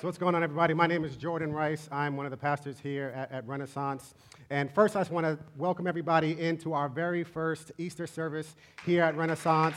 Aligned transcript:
So, 0.00 0.06
what's 0.06 0.16
going 0.16 0.36
on, 0.36 0.44
everybody? 0.44 0.74
My 0.74 0.86
name 0.86 1.02
is 1.02 1.16
Jordan 1.16 1.52
Rice. 1.52 1.88
I'm 1.90 2.16
one 2.16 2.24
of 2.24 2.30
the 2.30 2.36
pastors 2.36 2.78
here 2.80 3.12
at, 3.16 3.32
at 3.32 3.48
Renaissance. 3.48 4.14
And 4.48 4.72
first, 4.72 4.94
I 4.94 5.00
just 5.00 5.10
want 5.10 5.26
to 5.26 5.36
welcome 5.56 5.88
everybody 5.88 6.40
into 6.40 6.72
our 6.72 6.88
very 6.88 7.24
first 7.24 7.72
Easter 7.78 8.06
service 8.06 8.54
here 8.86 9.02
at 9.02 9.16
Renaissance. 9.16 9.74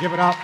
Give 0.00 0.14
it 0.14 0.18
up. 0.18 0.34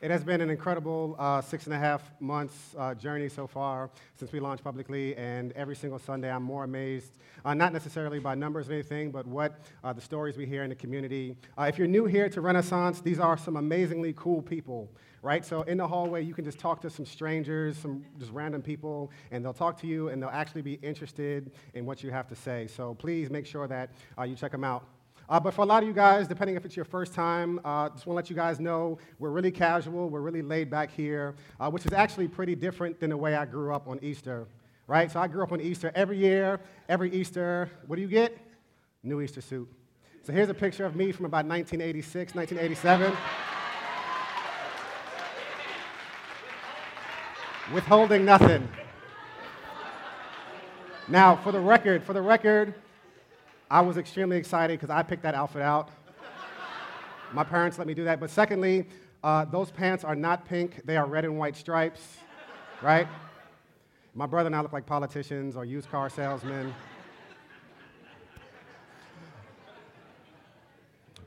It 0.00 0.12
has 0.12 0.22
been 0.22 0.40
an 0.40 0.48
incredible 0.48 1.16
uh, 1.18 1.40
six 1.40 1.64
and 1.64 1.74
a 1.74 1.78
half 1.78 2.08
months 2.20 2.76
uh, 2.78 2.94
journey 2.94 3.28
so 3.28 3.48
far 3.48 3.90
since 4.14 4.30
we 4.30 4.38
launched 4.38 4.62
publicly, 4.62 5.16
and 5.16 5.50
every 5.52 5.74
single 5.74 5.98
Sunday 5.98 6.30
I'm 6.30 6.44
more 6.44 6.62
amazed, 6.62 7.18
uh, 7.44 7.52
not 7.52 7.72
necessarily 7.72 8.20
by 8.20 8.36
numbers 8.36 8.68
or 8.68 8.74
anything, 8.74 9.10
but 9.10 9.26
what 9.26 9.58
uh, 9.82 9.92
the 9.92 10.00
stories 10.00 10.36
we 10.36 10.46
hear 10.46 10.62
in 10.62 10.68
the 10.68 10.76
community. 10.76 11.36
Uh, 11.58 11.64
if 11.64 11.78
you're 11.78 11.88
new 11.88 12.04
here 12.04 12.28
to 12.28 12.40
Renaissance, 12.40 13.00
these 13.00 13.18
are 13.18 13.36
some 13.36 13.56
amazingly 13.56 14.12
cool 14.16 14.40
people, 14.40 14.88
right? 15.20 15.44
So 15.44 15.62
in 15.62 15.78
the 15.78 15.88
hallway, 15.88 16.22
you 16.22 16.32
can 16.32 16.44
just 16.44 16.60
talk 16.60 16.80
to 16.82 16.90
some 16.90 17.04
strangers, 17.04 17.76
some 17.76 18.04
just 18.20 18.30
random 18.30 18.62
people, 18.62 19.10
and 19.32 19.44
they'll 19.44 19.52
talk 19.52 19.80
to 19.80 19.88
you, 19.88 20.10
and 20.10 20.22
they'll 20.22 20.30
actually 20.30 20.62
be 20.62 20.74
interested 20.74 21.50
in 21.74 21.84
what 21.84 22.04
you 22.04 22.12
have 22.12 22.28
to 22.28 22.36
say. 22.36 22.68
So 22.68 22.94
please 22.94 23.30
make 23.30 23.46
sure 23.46 23.66
that 23.66 23.90
uh, 24.16 24.22
you 24.22 24.36
check 24.36 24.52
them 24.52 24.62
out. 24.62 24.86
Uh, 25.28 25.38
but 25.38 25.52
for 25.52 25.60
a 25.60 25.64
lot 25.64 25.82
of 25.82 25.88
you 25.88 25.94
guys, 25.94 26.26
depending 26.26 26.56
if 26.56 26.64
it's 26.64 26.74
your 26.74 26.86
first 26.86 27.12
time, 27.12 27.60
uh, 27.62 27.90
just 27.90 28.06
want 28.06 28.14
to 28.14 28.16
let 28.16 28.30
you 28.30 28.36
guys 28.36 28.58
know 28.58 28.96
we're 29.18 29.28
really 29.30 29.50
casual, 29.50 30.08
we're 30.08 30.22
really 30.22 30.40
laid 30.40 30.70
back 30.70 30.90
here, 30.90 31.34
uh, 31.60 31.70
which 31.70 31.84
is 31.84 31.92
actually 31.92 32.26
pretty 32.26 32.54
different 32.54 32.98
than 32.98 33.10
the 33.10 33.16
way 33.16 33.34
I 33.34 33.44
grew 33.44 33.74
up 33.74 33.88
on 33.88 33.98
Easter, 34.00 34.46
right? 34.86 35.10
So 35.10 35.20
I 35.20 35.28
grew 35.28 35.42
up 35.42 35.52
on 35.52 35.60
Easter 35.60 35.92
every 35.94 36.16
year, 36.16 36.60
every 36.88 37.12
Easter. 37.12 37.70
What 37.86 37.96
do 37.96 38.02
you 38.02 38.08
get? 38.08 38.38
New 39.02 39.20
Easter 39.20 39.42
suit. 39.42 39.68
So 40.22 40.32
here's 40.32 40.48
a 40.48 40.54
picture 40.54 40.86
of 40.86 40.96
me 40.96 41.12
from 41.12 41.26
about 41.26 41.44
1986, 41.44 42.34
1987. 42.34 43.14
Withholding 47.74 48.24
nothing. 48.24 48.66
Now, 51.06 51.36
for 51.36 51.52
the 51.52 51.60
record, 51.60 52.02
for 52.02 52.14
the 52.14 52.22
record, 52.22 52.74
I 53.70 53.82
was 53.82 53.98
extremely 53.98 54.38
excited 54.38 54.80
because 54.80 54.88
I 54.88 55.02
picked 55.02 55.22
that 55.24 55.34
outfit 55.34 55.60
out. 55.60 55.90
My 57.32 57.44
parents 57.44 57.76
let 57.76 57.86
me 57.86 57.92
do 57.92 58.04
that. 58.04 58.18
But 58.18 58.30
secondly, 58.30 58.88
uh, 59.22 59.44
those 59.44 59.70
pants 59.70 60.04
are 60.04 60.16
not 60.16 60.46
pink, 60.46 60.80
they 60.86 60.96
are 60.96 61.06
red 61.06 61.24
and 61.24 61.38
white 61.38 61.56
stripes, 61.56 62.00
right? 62.80 63.06
My 64.14 64.24
brother 64.24 64.46
and 64.46 64.56
I 64.56 64.60
look 64.62 64.72
like 64.72 64.86
politicians 64.86 65.54
or 65.54 65.66
used 65.66 65.90
car 65.90 66.08
salesmen. 66.08 66.74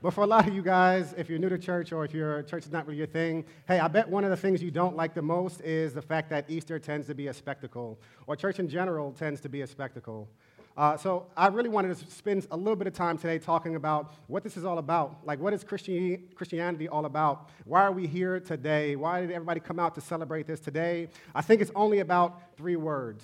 But 0.02 0.16
for 0.16 0.22
a 0.22 0.26
lot 0.26 0.48
of 0.48 0.56
you 0.56 0.64
guys, 0.64 1.14
if 1.16 1.30
you're 1.30 1.38
new 1.38 1.50
to 1.50 1.60
church 1.60 1.92
or 1.92 2.04
if 2.04 2.12
your 2.12 2.42
church 2.42 2.66
is 2.66 2.72
not 2.72 2.88
really 2.88 2.98
your 2.98 3.06
thing, 3.06 3.46
hey, 3.68 3.80
I 3.80 3.88
bet 3.88 4.10
one 4.10 4.24
of 4.24 4.32
the 4.32 4.38
things 4.38 4.64
you 4.64 4.72
don't 4.72 4.96
like 4.96 5.14
the 5.14 5.22
most 5.22 5.62
is 5.62 5.94
the 5.94 6.02
fact 6.02 6.32
that 6.32 6.50
Easter 6.50 6.80
tends 6.80 7.06
to 7.06 7.14
be 7.14 7.28
a 7.28 7.34
spectacle, 7.34 8.00
or 8.26 8.36
church 8.36 8.58
in 8.58 8.68
general 8.68 9.12
tends 9.12 9.42
to 9.42 9.50
be 9.50 9.62
a 9.62 9.68
spectacle. 9.68 10.28
Uh, 10.78 10.96
so 10.96 11.28
I 11.36 11.48
really 11.48 11.70
wanted 11.70 11.98
to 11.98 12.12
spend 12.12 12.48
a 12.50 12.58
little 12.58 12.76
bit 12.76 12.88
of 12.88 12.94
time 12.94 13.18
today 13.18 13.40
talking 13.40 13.76
about 13.76 14.14
what 14.28 14.44
this 14.44 14.56
is 14.56 14.64
all 14.64 14.78
about. 14.78 15.26
Like, 15.26 15.40
what 15.40 15.54
is 15.54 15.64
Christianity 15.64 16.88
all 16.88 17.06
about? 17.06 17.50
Why 17.66 17.82
are 17.82 17.92
we 17.92 18.08
here 18.08 18.40
today? 18.40 18.96
Why 18.96 19.22
did 19.22 19.32
everybody 19.32 19.60
come 19.60 19.80
out 19.80 19.96
to 19.96 20.02
celebrate 20.02 20.48
this 20.48 20.60
today? 20.60 21.10
I 21.36 21.42
think 21.42 21.62
it's 21.62 21.72
only 21.76 22.00
about 22.00 22.56
three 22.56 22.78
words. 22.78 23.24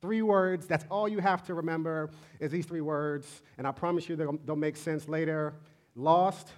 Three 0.00 0.22
words. 0.22 0.66
That's 0.66 0.84
all 0.90 1.08
you 1.08 1.18
have 1.18 1.42
to 1.46 1.54
remember 1.54 2.10
is 2.38 2.52
these 2.52 2.66
three 2.66 2.80
words. 2.80 3.42
And 3.58 3.66
I 3.66 3.72
promise 3.72 4.08
you 4.08 4.16
they'll, 4.16 4.38
they'll 4.44 4.54
make 4.54 4.76
sense 4.76 5.08
later. 5.08 5.54
Lost, 5.96 6.48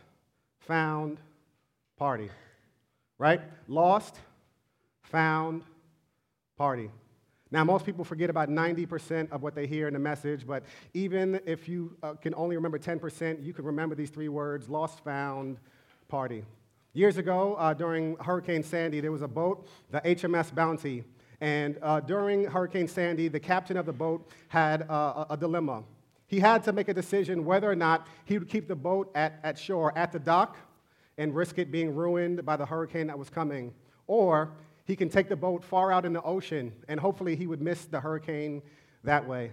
found, 0.61 1.19
party. 1.97 2.29
Right? 3.19 3.41
Lost, 3.69 4.17
found, 5.03 5.63
party. 6.59 6.91
Now, 7.57 7.65
most 7.65 7.87
people 7.87 8.05
forget 8.05 8.29
about 8.29 8.51
90% 8.51 9.33
of 9.33 9.43
what 9.43 9.55
they 9.55 9.67
hear 9.67 9.89
in 9.89 9.95
the 9.95 9.99
message, 9.99 10.47
but 10.47 10.63
even 10.93 11.41
if 11.47 11.71
you 11.71 11.97
uh, 12.03 12.13
can 12.13 12.35
only 12.35 12.55
remember 12.55 12.79
10%, 12.79 13.43
you 13.43 13.55
can 13.55 13.65
remember 13.65 13.95
these 13.95 14.11
three 14.11 14.29
words 14.29 14.69
lost, 14.69 15.03
found, 15.03 15.57
party. 16.07 16.45
Years 16.93 17.17
ago, 17.17 17.55
uh, 17.55 17.73
during 17.73 18.15
Hurricane 18.17 18.63
Sandy, 18.63 19.01
there 19.01 19.11
was 19.11 19.23
a 19.23 19.27
boat, 19.27 19.69
the 19.91 20.03
HMS 20.03 20.55
Bounty. 20.55 21.03
And 21.41 21.79
uh, 21.81 22.01
during 22.01 22.45
Hurricane 22.45 22.89
Sandy, 22.89 23.29
the 23.29 23.41
captain 23.41 23.79
of 23.79 23.87
the 23.87 23.93
boat 23.95 24.29
had 24.49 24.83
uh, 24.91 25.25
a, 25.31 25.33
a 25.33 25.37
dilemma. 25.39 25.83
He 26.27 26.41
had 26.41 26.63
to 26.65 26.75
make 26.75 26.89
a 26.89 26.95
decision 26.95 27.43
whether 27.47 27.71
or 27.71 27.75
not 27.75 28.07
he 28.27 28.37
would 28.37 28.51
keep 28.51 28.69
the 28.69 28.77
boat 28.77 29.11
at, 29.15 29.41
at 29.43 29.59
shore, 29.59 29.97
at 29.97 30.13
the 30.13 30.19
dock, 30.19 30.59
and 31.17 31.35
risk 31.35 31.57
it 31.57 31.73
being 31.73 31.95
ruined 31.95 32.45
by 32.45 32.59
the 32.59 32.67
hurricane 32.67 33.07
that 33.07 33.19
was 33.19 33.31
coming, 33.31 33.73
or 34.07 34.53
he 34.87 34.97
can 34.97 35.09
take 35.09 35.29
the 35.29 35.37
boat 35.37 35.65
far 35.65 35.93
out 35.93 36.05
in 36.05 36.13
the 36.13 36.23
ocean, 36.23 36.73
and 36.89 36.99
hopefully 37.01 37.37
he 37.37 37.47
would 37.47 37.61
miss 37.61 37.85
the 37.87 38.01
hurricane 38.01 38.63
that 39.05 39.27
way. 39.27 39.53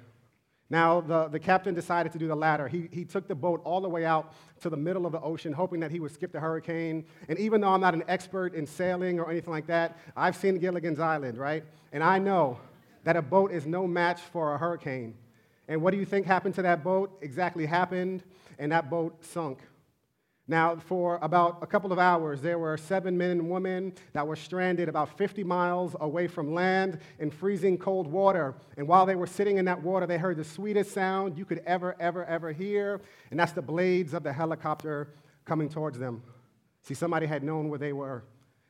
Now, 0.70 1.02
the, 1.02 1.28
the 1.28 1.40
captain 1.40 1.76
decided 1.76 2.12
to 2.14 2.18
do 2.18 2.28
the 2.28 2.36
latter. 2.36 2.68
He, 2.68 2.88
he 2.92 3.04
took 3.06 3.28
the 3.28 3.36
boat 3.36 3.62
all 3.64 3.82
the 3.82 3.90
way 3.90 4.06
out 4.06 4.34
to 4.62 4.70
the 4.70 4.78
middle 4.78 5.06
of 5.06 5.12
the 5.12 5.22
ocean, 5.22 5.54
hoping 5.54 5.80
that 5.82 5.92
he 5.92 6.00
would 6.00 6.12
skip 6.12 6.32
the 6.32 6.40
hurricane. 6.40 7.06
And 7.28 7.38
even 7.38 7.62
though 7.62 7.70
I'm 7.70 7.82
not 7.82 7.94
an 7.94 8.04
expert 8.08 8.56
in 8.56 8.66
sailing 8.66 9.20
or 9.20 9.30
anything 9.30 9.52
like 9.52 9.68
that, 9.68 9.98
I've 10.16 10.36
seen 10.36 10.58
Gilligan's 10.58 11.00
Island, 11.00 11.38
right? 11.38 11.64
And 11.92 12.04
I 12.04 12.18
know 12.18 12.60
that 13.04 13.16
a 13.16 13.22
boat 13.22 13.52
is 13.52 13.66
no 13.66 13.86
match 13.86 14.22
for 14.22 14.56
a 14.56 14.58
hurricane. 14.58 15.16
And 15.68 15.82
what 15.82 15.92
do 15.92 15.98
you 15.98 16.06
think 16.06 16.26
happened 16.26 16.56
to 16.56 16.62
that 16.64 16.84
boat? 16.84 17.20
Exactly 17.22 17.66
happened, 17.66 18.24
and 18.58 18.72
that 18.72 18.90
boat 18.90 19.24
sunk. 19.24 19.60
Now, 20.48 20.76
for 20.76 21.20
about 21.22 21.60
a 21.62 21.66
couple 21.66 21.94
of 21.94 22.00
hours, 22.00 22.42
there 22.42 22.60
were 22.60 22.76
seven 22.76 23.18
men 23.18 23.32
and 23.32 23.50
women 23.50 23.94
that 24.12 24.28
were 24.28 24.36
stranded 24.36 24.90
about 24.90 25.18
50 25.18 25.42
miles 25.44 25.96
away 26.02 26.28
from 26.28 26.54
land 26.54 27.00
in 27.20 27.32
freezing 27.32 27.78
cold 27.78 28.08
water. 28.08 28.54
And 28.76 28.86
while 28.86 29.06
they 29.06 29.16
were 29.16 29.28
sitting 29.28 29.58
in 29.58 29.64
that 29.66 29.82
water, 29.82 30.06
they 30.06 30.18
heard 30.18 30.36
the 30.36 30.44
sweetest 30.44 30.92
sound 30.92 31.38
you 31.38 31.46
could 31.46 31.62
ever, 31.66 31.96
ever, 31.98 32.26
ever 32.26 32.52
hear, 32.52 33.00
and 33.32 33.40
that's 33.40 33.54
the 33.54 33.62
blades 33.62 34.14
of 34.14 34.24
the 34.24 34.34
helicopter 34.34 35.08
coming 35.46 35.70
towards 35.70 35.98
them. 35.98 36.22
See, 36.82 36.94
somebody 36.94 37.26
had 37.26 37.44
known 37.44 37.70
where 37.70 37.80
they 37.80 37.94
were. 37.94 38.26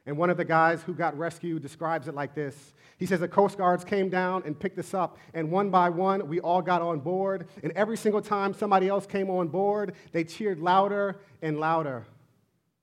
And 0.06 0.18
one 0.18 0.30
of 0.30 0.38
the 0.38 0.46
guys 0.46 0.84
who 0.84 0.94
got 0.94 1.18
rescued 1.18 1.62
describes 1.62 2.08
it 2.08 2.16
like 2.16 2.36
this 2.36 2.74
he 2.98 3.06
says 3.06 3.20
the 3.20 3.28
Coast 3.28 3.58
Guards 3.58 3.84
came 3.84 4.10
down 4.10 4.44
and 4.46 4.58
picked 4.58 4.80
us 4.80 4.94
up, 4.94 5.18
and 5.34 5.52
one 5.52 5.70
by 5.70 5.90
one, 5.90 6.28
we 6.28 6.40
all 6.40 6.62
got 6.62 6.82
on 6.82 7.00
board. 7.00 7.48
And 7.62 7.72
every 7.74 7.98
single 7.98 8.22
time 8.22 8.54
somebody 8.54 8.88
else 8.88 9.06
came 9.06 9.30
on 9.30 9.48
board, 9.50 9.94
they 10.12 10.24
cheered 10.24 10.60
louder 10.60 11.20
and 11.42 11.60
louder. 11.60 12.06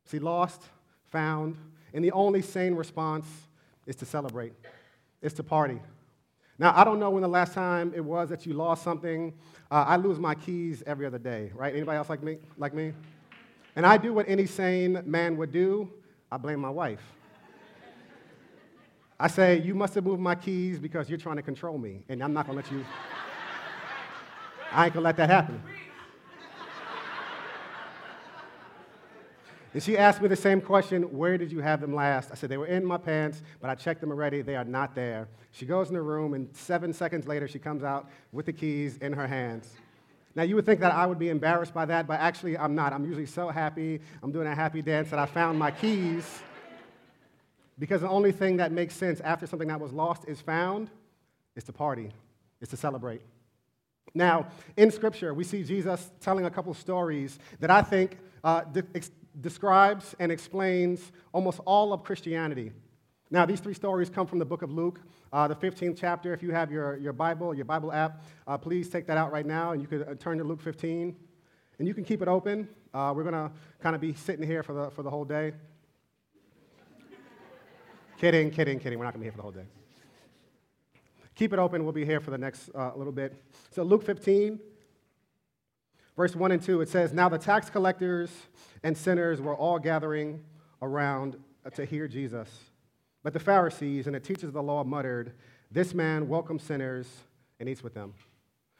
See, 0.04 0.18
lost, 0.18 0.62
found, 1.06 1.56
and 1.94 2.04
the 2.04 2.12
only 2.12 2.42
sane 2.42 2.74
response 2.74 3.26
is 3.86 3.96
to 3.96 4.04
celebrate, 4.04 4.52
is 5.22 5.32
to 5.34 5.42
party. 5.42 5.80
Now, 6.58 6.74
I 6.76 6.84
don't 6.84 7.00
know 7.00 7.08
when 7.08 7.22
the 7.22 7.28
last 7.28 7.54
time 7.54 7.92
it 7.96 8.04
was 8.04 8.28
that 8.28 8.44
you 8.44 8.52
lost 8.52 8.82
something. 8.82 9.32
Uh, 9.70 9.84
I 9.86 9.96
lose 9.96 10.18
my 10.18 10.34
keys 10.34 10.82
every 10.86 11.06
other 11.06 11.18
day, 11.18 11.50
right? 11.54 11.74
Anybody 11.74 11.96
else 11.96 12.10
like 12.10 12.22
me? 12.22 12.36
Like 12.58 12.74
me? 12.74 12.92
And 13.76 13.86
I 13.86 13.96
do 13.96 14.12
what 14.12 14.28
any 14.28 14.44
sane 14.44 15.00
man 15.06 15.38
would 15.38 15.52
do. 15.52 15.90
I 16.30 16.36
blame 16.36 16.60
my 16.60 16.70
wife. 16.70 17.02
I 19.18 19.28
say, 19.28 19.60
You 19.60 19.74
must 19.74 19.94
have 19.94 20.04
moved 20.04 20.20
my 20.20 20.34
keys 20.34 20.78
because 20.78 21.08
you're 21.08 21.18
trying 21.18 21.36
to 21.36 21.42
control 21.42 21.76
me, 21.76 22.02
and 22.08 22.22
I'm 22.22 22.32
not 22.32 22.46
to 22.46 22.52
let 22.52 22.70
you. 22.70 22.84
I 24.72 24.86
ain't 24.86 24.94
to 24.94 25.00
let 25.00 25.16
that 25.16 25.28
happen. 25.28 25.60
And 29.72 29.80
she 29.80 29.96
asked 29.96 30.20
me 30.20 30.26
the 30.26 30.36
same 30.36 30.60
question 30.60 31.02
Where 31.16 31.38
did 31.38 31.52
you 31.52 31.60
have 31.60 31.80
them 31.80 31.94
last? 31.94 32.30
I 32.32 32.34
said, 32.34 32.48
They 32.48 32.56
were 32.56 32.66
in 32.66 32.84
my 32.84 32.96
pants, 32.96 33.42
but 33.60 33.70
I 33.70 33.74
checked 33.74 34.00
them 34.00 34.10
already. 34.10 34.42
They 34.42 34.56
are 34.56 34.64
not 34.64 34.94
there. 34.94 35.28
She 35.52 35.66
goes 35.66 35.88
in 35.88 35.94
the 35.94 36.02
room, 36.02 36.34
and 36.34 36.48
seven 36.56 36.92
seconds 36.92 37.26
later, 37.26 37.46
she 37.46 37.58
comes 37.58 37.82
out 37.84 38.08
with 38.32 38.46
the 38.46 38.52
keys 38.52 38.96
in 38.98 39.12
her 39.12 39.26
hands. 39.26 39.74
Now, 40.34 40.44
you 40.44 40.54
would 40.54 40.66
think 40.66 40.80
that 40.80 40.92
I 40.92 41.06
would 41.06 41.18
be 41.18 41.28
embarrassed 41.28 41.74
by 41.74 41.84
that, 41.86 42.06
but 42.06 42.20
actually, 42.20 42.56
I'm 42.56 42.74
not. 42.74 42.92
I'm 42.92 43.04
usually 43.04 43.26
so 43.26 43.48
happy. 43.48 44.00
I'm 44.22 44.30
doing 44.30 44.46
a 44.46 44.54
happy 44.54 44.80
dance 44.80 45.10
that 45.10 45.18
I 45.18 45.26
found 45.26 45.58
my 45.58 45.70
keys. 45.70 46.24
Because 47.78 48.02
the 48.02 48.08
only 48.08 48.30
thing 48.30 48.58
that 48.58 48.72
makes 48.72 48.94
sense 48.94 49.20
after 49.20 49.46
something 49.46 49.68
that 49.68 49.80
was 49.80 49.92
lost 49.92 50.24
is 50.28 50.40
found 50.40 50.90
is 51.56 51.64
to 51.64 51.72
party, 51.72 52.10
is 52.60 52.68
to 52.68 52.76
celebrate. 52.76 53.22
Now, 54.14 54.48
in 54.76 54.90
Scripture, 54.90 55.34
we 55.34 55.44
see 55.44 55.64
Jesus 55.64 56.10
telling 56.20 56.44
a 56.44 56.50
couple 56.50 56.74
stories 56.74 57.38
that 57.58 57.70
I 57.70 57.82
think 57.82 58.18
uh, 58.44 58.62
de- 58.62 58.84
ex- 58.94 59.10
describes 59.40 60.14
and 60.18 60.30
explains 60.30 61.12
almost 61.32 61.60
all 61.64 61.92
of 61.92 62.04
Christianity. 62.04 62.72
Now, 63.32 63.46
these 63.46 63.60
three 63.60 63.74
stories 63.74 64.10
come 64.10 64.26
from 64.26 64.40
the 64.40 64.44
book 64.44 64.62
of 64.62 64.72
Luke, 64.72 65.00
uh, 65.32 65.46
the 65.46 65.54
15th 65.54 65.96
chapter. 65.96 66.34
If 66.34 66.42
you 66.42 66.50
have 66.50 66.72
your, 66.72 66.96
your 66.96 67.12
Bible, 67.12 67.54
your 67.54 67.64
Bible 67.64 67.92
app, 67.92 68.24
uh, 68.48 68.58
please 68.58 68.88
take 68.88 69.06
that 69.06 69.16
out 69.16 69.30
right 69.30 69.46
now 69.46 69.70
and 69.70 69.80
you 69.80 69.86
could 69.86 70.02
uh, 70.02 70.14
turn 70.16 70.38
to 70.38 70.44
Luke 70.44 70.60
15. 70.60 71.14
And 71.78 71.88
you 71.88 71.94
can 71.94 72.04
keep 72.04 72.22
it 72.22 72.28
open. 72.28 72.68
Uh, 72.92 73.12
we're 73.14 73.22
going 73.22 73.34
to 73.34 73.52
kind 73.80 73.94
of 73.94 74.00
be 74.00 74.14
sitting 74.14 74.44
here 74.44 74.64
for 74.64 74.72
the, 74.72 74.90
for 74.90 75.04
the 75.04 75.10
whole 75.10 75.24
day. 75.24 75.52
Kidding, 78.18 78.50
kidding, 78.50 78.80
kidding. 78.80 78.98
We're 78.98 79.04
not 79.04 79.14
going 79.14 79.24
to 79.24 79.24
be 79.24 79.26
here 79.26 79.32
for 79.32 79.38
the 79.38 79.42
whole 79.42 79.52
day. 79.52 79.66
Keep 81.36 81.52
it 81.52 81.58
open. 81.60 81.84
We'll 81.84 81.92
be 81.92 82.04
here 82.04 82.20
for 82.20 82.32
the 82.32 82.36
next 82.36 82.68
uh, 82.74 82.92
little 82.96 83.12
bit. 83.12 83.42
So, 83.70 83.82
Luke 83.82 84.04
15, 84.04 84.58
verse 86.16 86.36
1 86.36 86.52
and 86.52 86.60
2, 86.60 86.82
it 86.82 86.88
says, 86.88 87.14
Now 87.14 87.30
the 87.30 87.38
tax 87.38 87.70
collectors 87.70 88.30
and 88.82 88.98
sinners 88.98 89.40
were 89.40 89.54
all 89.54 89.78
gathering 89.78 90.44
around 90.82 91.36
to 91.74 91.86
hear 91.86 92.08
Jesus. 92.08 92.69
But 93.22 93.32
the 93.32 93.40
Pharisees 93.40 94.06
and 94.06 94.14
the 94.14 94.20
teachers 94.20 94.44
of 94.44 94.54
the 94.54 94.62
law 94.62 94.84
muttered, 94.84 95.32
This 95.70 95.94
man 95.94 96.28
welcomes 96.28 96.62
sinners 96.62 97.06
and 97.58 97.68
eats 97.68 97.82
with 97.82 97.94
them. 97.94 98.14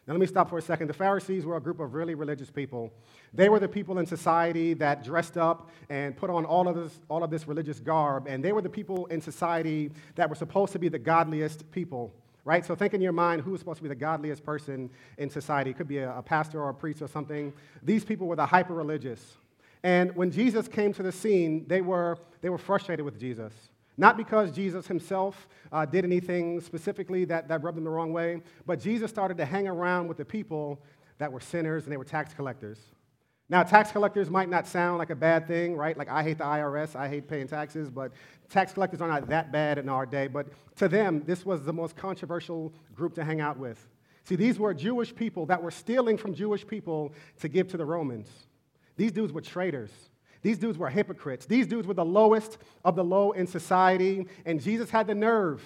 Now, 0.07 0.15
let 0.15 0.21
me 0.21 0.27
stop 0.27 0.49
for 0.49 0.59
a 0.59 0.63
second. 0.63 0.89
The 0.89 0.95
Pharisees 0.95 1.45
were 1.45 1.57
a 1.57 1.61
group 1.61 1.79
of 1.79 1.95
really 1.95 2.15
religious 2.15 2.51
people. 2.51 2.91
They 3.35 3.49
were 3.49 3.61
the 3.61 3.69
people 3.69 3.99
in 3.99 4.07
society 4.07 4.75
that 4.75 5.05
dressed 5.05 5.37
up 5.37 5.71
and 5.89 6.17
put 6.17 6.31
on 6.31 6.45
all 6.45 6.67
of, 6.67 6.75
this, 6.75 6.99
all 7.09 7.23
of 7.23 7.31
this 7.31 7.47
religious 7.47 7.79
garb, 7.79 8.27
and 8.27 8.43
they 8.43 8.53
were 8.53 8.63
the 8.63 8.71
people 8.71 9.07
in 9.07 9.21
society 9.21 9.93
that 10.17 10.29
were 10.29 10.35
supposed 10.35 10.73
to 10.73 10.79
be 10.79 10.89
the 10.89 10.99
godliest 10.99 11.71
people, 11.71 12.13
right? 12.45 12.65
So, 12.65 12.75
think 12.75 12.95
in 12.95 13.03
your 13.03 13.13
mind 13.13 13.43
who 13.43 13.53
was 13.53 13.61
supposed 13.61 13.77
to 13.77 13.83
be 13.83 13.89
the 13.89 13.95
godliest 13.95 14.43
person 14.43 14.91
in 15.19 15.29
society. 15.29 15.71
It 15.71 15.77
could 15.77 15.87
be 15.87 15.99
a, 15.99 16.17
a 16.17 16.23
pastor 16.23 16.63
or 16.63 16.71
a 16.71 16.75
priest 16.75 17.03
or 17.03 17.07
something. 17.07 17.53
These 17.83 18.05
people 18.05 18.27
were 18.27 18.37
the 18.37 18.47
hyper 18.47 18.75
religious. 18.75 19.37
And 19.83 20.17
when 20.17 20.31
Jesus 20.31 20.67
came 20.67 20.93
to 20.95 21.03
the 21.03 21.13
scene, 21.13 21.67
they 21.69 21.83
were, 21.83 22.19
they 22.41 22.49
were 22.49 22.59
frustrated 22.59 23.05
with 23.05 23.19
Jesus. 23.19 23.53
Not 24.01 24.17
because 24.17 24.51
Jesus 24.51 24.87
himself 24.87 25.47
uh, 25.71 25.85
did 25.85 26.07
anything 26.07 26.63
specifically 26.63 27.27
that, 27.27 27.49
that 27.49 27.63
rubbed 27.63 27.77
them 27.77 27.85
the 27.85 27.91
wrong 27.91 28.15
way, 28.15 28.41
but 28.65 28.81
Jesus 28.81 29.11
started 29.11 29.37
to 29.37 29.45
hang 29.45 29.69
around 29.69 30.09
with 30.09 30.17
the 30.17 30.25
people 30.25 30.81
that 31.19 31.31
were 31.31 31.39
sinners 31.39 31.85
and 31.85 31.93
they 31.93 31.99
were 31.99 32.05
tax 32.05 32.33
collectors. 32.33 32.79
Now, 33.51 33.63
tax 33.63 33.93
collectors 33.93 34.31
might 34.31 34.49
not 34.49 34.67
sound 34.67 34.97
like 34.97 35.11
a 35.11 35.15
bad 35.15 35.47
thing, 35.47 35.77
right? 35.77 35.99
Like, 35.99 36.09
I 36.09 36.23
hate 36.23 36.39
the 36.39 36.45
IRS, 36.45 36.97
I 36.97 37.09
hate 37.09 37.29
paying 37.29 37.47
taxes, 37.47 37.91
but 37.91 38.13
tax 38.49 38.73
collectors 38.73 39.03
are 39.03 39.09
not 39.09 39.29
that 39.29 39.53
bad 39.53 39.77
in 39.77 39.91
our 39.91 40.07
day. 40.07 40.29
But 40.29 40.47
to 40.77 40.89
them, 40.89 41.23
this 41.27 41.45
was 41.45 41.67
the 41.67 41.73
most 41.75 41.95
controversial 41.95 42.73
group 42.95 43.15
to 43.17 43.25
hang 43.25 43.43
out 43.43 43.59
with. 43.59 43.87
See, 44.25 44.35
these 44.35 44.59
were 44.59 44.73
Jewish 44.73 45.15
people 45.15 45.45
that 45.45 45.63
were 45.63 45.71
stealing 45.71 46.17
from 46.17 46.33
Jewish 46.33 46.67
people 46.67 47.13
to 47.41 47.49
give 47.49 47.69
to 47.69 47.77
the 47.77 47.85
Romans. 47.85 48.31
These 48.97 49.13
dudes 49.13 49.35
were 49.35 49.43
traitors. 49.43 49.91
These 50.43 50.59
dudes 50.59 50.79
were 50.79 50.89
hypocrites. 50.89 51.47
These 51.47 51.67
dudes 51.67 51.87
were 51.87 51.95
the 51.95 52.05
lowest 52.05 52.59
of 52.85 52.97
the 52.97 53.05
low 53.05 53.33
in 53.33 53.47
society, 53.47 54.27
and 54.47 54.61
Jesus 54.61 54.91
had 54.91 55.07
the 55.07 55.15
nerve 55.15 55.63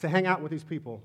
to 0.00 0.08
hang 0.08 0.26
out 0.26 0.42
with 0.42 0.50
these 0.50 0.64
people. 0.64 1.02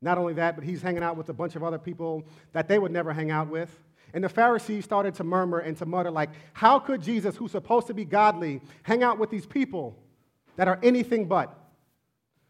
Not 0.00 0.18
only 0.18 0.34
that, 0.34 0.54
but 0.54 0.64
he's 0.64 0.82
hanging 0.82 1.02
out 1.02 1.16
with 1.16 1.28
a 1.30 1.32
bunch 1.32 1.56
of 1.56 1.62
other 1.62 1.78
people 1.78 2.24
that 2.52 2.68
they 2.68 2.78
would 2.78 2.92
never 2.92 3.12
hang 3.12 3.30
out 3.30 3.48
with. 3.48 3.76
And 4.12 4.22
the 4.22 4.28
Pharisees 4.28 4.84
started 4.84 5.14
to 5.14 5.24
murmur 5.24 5.58
and 5.58 5.76
to 5.78 5.86
mutter, 5.86 6.10
like, 6.10 6.30
how 6.52 6.78
could 6.78 7.02
Jesus, 7.02 7.36
who's 7.36 7.50
supposed 7.50 7.88
to 7.88 7.94
be 7.94 8.04
godly, 8.04 8.60
hang 8.84 9.02
out 9.02 9.18
with 9.18 9.30
these 9.30 9.46
people 9.46 9.96
that 10.56 10.68
are 10.68 10.78
anything 10.82 11.26
but? 11.26 11.58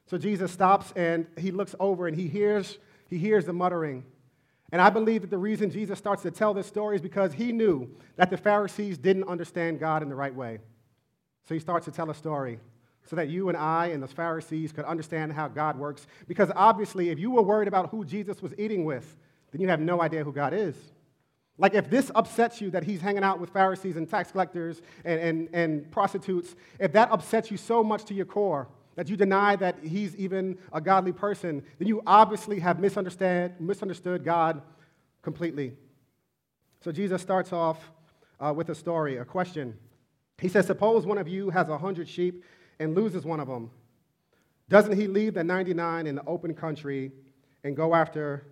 So 0.07 0.19
Jesus 0.19 0.53
stops 0.53 0.93
and 0.97 1.27
he 1.39 1.51
looks 1.51 1.75
over 1.81 2.07
and 2.07 2.15
he 2.15 2.29
hears, 2.29 2.79
he 3.09 3.17
hears 3.17 3.47
the 3.47 3.55
muttering. 3.55 4.05
And 4.75 4.83
I 4.83 4.91
believe 4.91 5.21
that 5.21 5.31
the 5.31 5.39
reason 5.39 5.71
Jesus 5.71 6.01
starts 6.01 6.23
to 6.23 6.33
tell 6.33 6.53
this 6.53 6.67
story 6.67 6.97
is 6.97 7.01
because 7.01 7.33
he 7.33 7.53
knew 7.53 7.89
that 8.17 8.29
the 8.29 8.37
Pharisees 8.37 8.99
didn't 8.99 9.23
understand 9.29 9.79
God 9.79 10.03
in 10.03 10.09
the 10.09 10.17
right 10.17 10.35
way. 10.35 10.59
So 11.47 11.55
he 11.55 11.61
starts 11.61 11.85
to 11.85 11.93
tell 11.93 12.11
a 12.11 12.15
story 12.15 12.59
so 13.05 13.15
that 13.15 13.29
you 13.29 13.49
and 13.49 13.57
I 13.57 13.87
and 13.87 14.03
the 14.03 14.09
Pharisees 14.09 14.73
could 14.73 14.85
understand 14.85 15.33
how 15.33 15.47
God 15.47 15.79
works. 15.79 16.09
Because 16.27 16.51
obviously, 16.57 17.11
if 17.11 17.21
you 17.21 17.31
were 17.31 17.43
worried 17.43 17.69
about 17.69 17.91
who 17.91 18.05
Jesus 18.05 18.43
was 18.43 18.53
eating 18.59 18.85
with, 18.85 19.17
then 19.53 19.61
you 19.61 19.69
have 19.69 19.79
no 19.79 20.03
idea 20.03 20.25
who 20.25 20.33
God 20.33 20.53
is. 20.53 20.75
Like, 21.57 21.75
if 21.75 21.89
this 21.89 22.11
upsets 22.13 22.61
you 22.61 22.73
that 22.73 22.83
he's 22.83 23.01
hanging 23.01 23.23
out 23.23 23.39
with 23.39 23.51
Pharisees 23.51 23.97
and 23.97 24.11
tax 24.11 24.33
collectors 24.33 24.83
and, 25.05 25.21
and, 25.21 25.49
and 25.53 25.91
prostitutes, 25.93 26.57
if 26.81 26.93
that 26.95 27.13
upsets 27.13 27.49
you 27.49 27.59
so 27.59 27.85
much 27.85 28.07
to 28.07 28.15
your 28.15 28.27
core, 28.27 28.67
that 28.97 29.09
you 29.09 29.17
deny 29.17 29.57
that 29.57 29.79
he's 29.83 30.15
even 30.17 30.59
a 30.73 30.81
godly 30.81 31.13
person, 31.13 31.63
then 31.79 31.89
you 31.89 32.03
obviously 32.07 32.61
have 32.61 32.79
misunderstood, 32.79 33.61
misunderstood 33.61 34.25
God 34.25 34.63
completely. 35.23 35.75
So 36.81 36.93
Jesus 36.93 37.23
starts 37.23 37.53
off 37.53 37.91
uh, 38.41 38.53
with 38.55 38.69
a 38.69 38.75
story, 38.75 39.17
a 39.17 39.25
question. 39.25 39.77
He 40.39 40.49
says, 40.49 40.67
Suppose 40.67 41.07
one 41.07 41.19
of 41.19 41.29
you 41.29 41.51
has 41.51 41.69
a 41.69 41.79
hundred 41.79 42.09
sheep 42.09 42.45
and 42.79 42.95
loses 42.95 43.25
one 43.25 43.41
of 43.41 43.49
them. 43.49 43.71
Doesn't 44.69 44.99
he 44.99 45.07
leave 45.07 45.35
the 45.35 45.45
99 45.45 46.07
in 46.07 46.15
the 46.15 46.25
open 46.27 46.55
country 46.55 47.13
and 47.63 47.77
go 47.77 47.95
after 47.95 48.47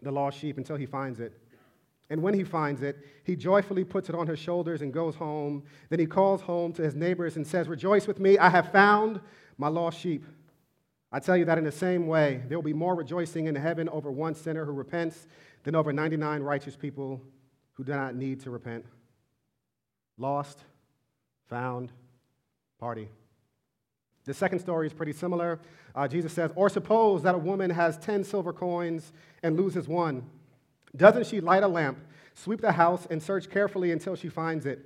the 0.00 0.10
lost 0.10 0.38
sheep 0.38 0.58
until 0.58 0.76
he 0.76 0.86
finds 0.86 1.20
it? 1.20 1.41
And 2.12 2.22
when 2.22 2.34
he 2.34 2.44
finds 2.44 2.82
it, 2.82 2.98
he 3.24 3.34
joyfully 3.34 3.84
puts 3.84 4.10
it 4.10 4.14
on 4.14 4.26
his 4.26 4.38
shoulders 4.38 4.82
and 4.82 4.92
goes 4.92 5.14
home. 5.14 5.62
Then 5.88 5.98
he 5.98 6.04
calls 6.04 6.42
home 6.42 6.74
to 6.74 6.82
his 6.82 6.94
neighbors 6.94 7.36
and 7.36 7.46
says, 7.46 7.68
Rejoice 7.68 8.06
with 8.06 8.20
me, 8.20 8.36
I 8.36 8.50
have 8.50 8.70
found 8.70 9.18
my 9.56 9.68
lost 9.68 9.98
sheep. 9.98 10.26
I 11.10 11.20
tell 11.20 11.38
you 11.38 11.46
that 11.46 11.56
in 11.56 11.64
the 11.64 11.72
same 11.72 12.06
way, 12.06 12.42
there 12.48 12.58
will 12.58 12.62
be 12.62 12.74
more 12.74 12.94
rejoicing 12.94 13.46
in 13.46 13.54
heaven 13.54 13.88
over 13.88 14.10
one 14.10 14.34
sinner 14.34 14.66
who 14.66 14.72
repents 14.72 15.26
than 15.62 15.74
over 15.74 15.90
99 15.90 16.42
righteous 16.42 16.76
people 16.76 17.22
who 17.72 17.82
do 17.82 17.92
not 17.92 18.14
need 18.14 18.40
to 18.40 18.50
repent. 18.50 18.84
Lost, 20.18 20.58
found, 21.48 21.92
party. 22.78 23.08
The 24.26 24.34
second 24.34 24.58
story 24.58 24.86
is 24.86 24.92
pretty 24.92 25.14
similar. 25.14 25.60
Uh, 25.94 26.06
Jesus 26.08 26.34
says, 26.34 26.50
Or 26.56 26.68
suppose 26.68 27.22
that 27.22 27.34
a 27.34 27.38
woman 27.38 27.70
has 27.70 27.96
10 27.96 28.22
silver 28.22 28.52
coins 28.52 29.14
and 29.42 29.56
loses 29.56 29.88
one. 29.88 30.28
Doesn't 30.96 31.26
she 31.26 31.40
light 31.40 31.62
a 31.62 31.68
lamp, 31.68 31.98
sweep 32.34 32.60
the 32.60 32.72
house, 32.72 33.06
and 33.10 33.22
search 33.22 33.50
carefully 33.50 33.92
until 33.92 34.14
she 34.14 34.28
finds 34.28 34.66
it? 34.66 34.84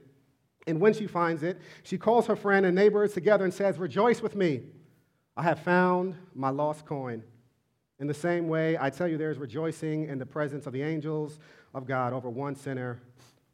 And 0.67 0.81
when 0.81 0.95
she 0.95 1.07
finds 1.07 1.43
it, 1.43 1.59
she 1.83 1.99
calls 1.99 2.27
her 2.27 2.37
friend 2.37 2.67
and 2.67 2.75
neighbors 2.75 3.13
together 3.13 3.45
and 3.45 3.55
says, 3.55 3.79
Rejoice 3.79 4.21
with 4.21 4.35
me. 4.35 4.63
I 5.37 5.43
have 5.43 5.61
found 5.61 6.17
my 6.35 6.51
lost 6.51 6.87
coin. 6.87 7.23
In 7.99 8.07
the 8.07 8.15
same 8.15 8.49
way, 8.49 8.77
I 8.79 8.91
tell 8.91 9.09
you, 9.09 9.17
there 9.17 9.31
is 9.31 9.39
rejoicing 9.39 10.09
in 10.09 10.19
the 10.19 10.27
presence 10.27 10.67
of 10.67 10.73
the 10.73 10.83
angels 10.83 11.39
of 11.73 11.87
God 11.87 12.13
over 12.13 12.29
one 12.29 12.57
sinner 12.57 13.01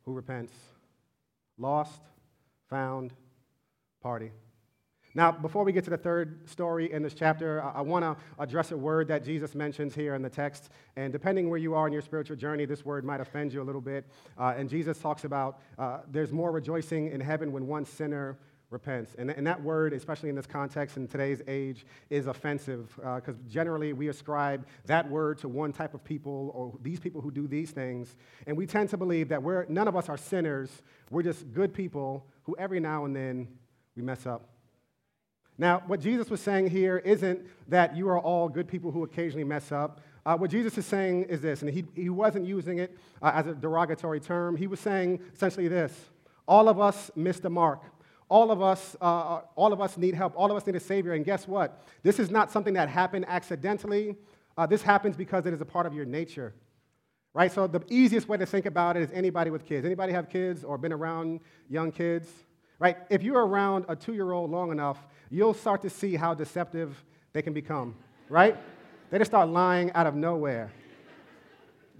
who 0.05 0.13
repents. 0.13 0.53
Lost, 1.59 2.01
found, 2.69 3.13
party. 4.01 4.33
Now, 5.15 5.31
before 5.31 5.65
we 5.65 5.73
get 5.73 5.85
to 5.85 5.91
the 5.91 5.99
third 5.99 6.49
story 6.49 6.91
in 6.91 7.03
this 7.03 7.13
chapter, 7.13 7.63
I, 7.63 7.79
I 7.79 7.81
want 7.83 8.05
to 8.05 8.17
address 8.39 8.73
a 8.73 8.77
word 8.77 9.09
that 9.09 9.25
Jesus 9.25 9.55
mentions 9.55 9.95
here 9.95 10.15
in 10.15 10.23
the 10.23 10.31
text. 10.31 10.71
And 10.97 11.13
depending 11.13 11.51
where 11.51 11.59
you 11.59 11.75
are 11.75 11.87
in 11.87 11.93
your 11.93 12.03
spiritual 12.03 12.37
journey, 12.37 12.65
this 12.65 12.85
word 12.85 13.05
might 13.05 13.21
offend 13.21 13.53
you 13.53 13.61
a 13.61 13.65
little 13.65 13.81
bit. 13.81 14.07
Uh, 14.39 14.55
and 14.57 14.71
Jesus 14.71 14.99
talks 14.99 15.25
about 15.25 15.61
uh, 15.79 15.99
there's 16.11 16.33
more 16.33 16.51
rejoicing 16.51 17.11
in 17.11 17.21
heaven 17.21 17.53
when 17.53 17.67
one 17.67 17.85
sinner 17.85 18.39
repents. 18.71 19.15
And, 19.19 19.31
and 19.31 19.47
that 19.47 19.63
word, 19.63 19.93
especially 19.93 20.31
in 20.31 20.35
this 20.35 20.47
context 20.47 20.97
in 20.97 21.07
today's 21.07 21.43
age, 21.47 21.85
is 22.09 22.27
offensive 22.27 22.91
because 22.97 23.35
uh, 23.35 23.49
generally 23.49 23.93
we 23.93 24.09
ascribe 24.09 24.67
that 24.87 25.09
word 25.11 25.37
to 25.39 25.49
one 25.49 25.75
type 25.75 25.93
of 25.93 26.03
people 26.03 26.51
or 26.55 26.73
these 26.81 26.99
people 26.99 27.21
who 27.21 27.31
do 27.31 27.47
these 27.47 27.71
things. 27.71 28.17
And 28.47 28.57
we 28.57 28.67
tend 28.67 28.89
to 28.89 28.97
believe 28.97 29.29
that 29.29 29.43
we're, 29.43 29.67
none 29.67 29.89
of 29.89 29.97
us 29.97 30.09
are 30.09 30.17
sinners. 30.17 30.71
We're 31.11 31.23
just 31.23 31.53
good 31.53 31.75
people 31.75 32.27
who 32.45 32.57
every 32.59 32.81
now 32.81 33.05
and 33.05 33.15
then 33.15 33.49
we 33.95 34.03
mess 34.03 34.25
up. 34.25 34.52
Now, 35.59 35.83
what 35.87 36.01
Jesus 36.01 36.31
was 36.31 36.41
saying 36.41 36.71
here 36.71 36.99
isn't 36.99 37.47
that 37.69 37.97
you 37.97 38.09
are 38.09 38.19
all 38.19 38.49
good 38.49 38.67
people 38.67 38.91
who 38.91 39.05
occasionally 39.05 39.45
mess 39.45 39.71
up. 39.71 40.01
Uh, 40.25 40.37
what 40.37 40.51
Jesus 40.51 40.79
is 40.79 40.87
saying 40.87 41.25
is 41.25 41.41
this, 41.41 41.63
and 41.63 41.71
he, 41.71 41.85
he 41.95 42.09
wasn't 42.09 42.47
using 42.47 42.79
it 42.79 42.97
uh, 43.21 43.33
as 43.35 43.47
a 43.47 43.55
derogatory 43.55 44.21
term. 44.21 44.57
He 44.57 44.67
was 44.67 44.81
saying 44.81 45.21
essentially 45.35 45.69
this 45.69 45.93
all 46.47 46.69
of 46.69 46.81
us 46.81 47.11
miss 47.15 47.41
the 47.41 47.51
mark. 47.51 47.83
All 48.29 48.51
of 48.51 48.63
us, 48.63 48.97
uh, 49.01 49.05
uh, 49.05 49.41
all 49.57 49.73
of 49.73 49.81
us 49.81 49.99
need 49.99 50.15
help. 50.15 50.33
All 50.37 50.51
of 50.51 50.57
us 50.57 50.67
need 50.67 50.75
a 50.75 50.81
Savior. 50.81 51.13
And 51.13 51.25
guess 51.25 51.47
what? 51.47 51.85
This 52.03 52.19
is 52.19 52.31
not 52.31 52.51
something 52.51 52.75
that 52.75 52.89
happened 52.89 53.27
accidentally. 53.29 54.17
Uh, 54.57 54.67
this 54.67 54.83
happens 54.83 55.17
because 55.17 55.45
it 55.45 55.53
is 55.53 55.61
a 55.61 55.67
part 55.67 55.87
of 55.87 55.95
your 55.95 56.07
nature. 56.07 56.55
Right? 57.35 57.53
So 57.53 57.67
the 57.67 57.83
easiest 57.89 58.29
way 58.29 58.39
to 58.39 58.47
think 58.47 58.67
about 58.67 58.97
it 58.97 59.03
is 59.03 59.11
anybody 59.13 59.51
with 59.51 59.67
kids. 59.67 59.85
Anybody 59.85 60.13
have 60.13 60.29
kids 60.29 60.65
or 60.65 60.79
been 60.79 60.93
around 60.93 61.41
young 61.69 61.93
kids? 61.93 62.29
Right? 62.83 62.97
If 63.11 63.23
you're 63.23 63.47
around 63.47 63.85
a 63.89 63.95
two-year-old 63.95 64.51
long 64.51 64.73
enough, 64.73 64.99
you'll 65.31 65.55
start 65.55 65.83
to 65.83 65.89
see 65.89 66.17
how 66.17 66.35
deceptive 66.35 67.05
they 67.33 67.41
can 67.41 67.53
become, 67.53 67.95
right? 68.29 68.57
They 69.09 69.19
just 69.19 69.31
start 69.31 69.51
lying 69.51 69.93
out 69.93 70.09
of 70.09 70.17
nowhere. 70.17 70.73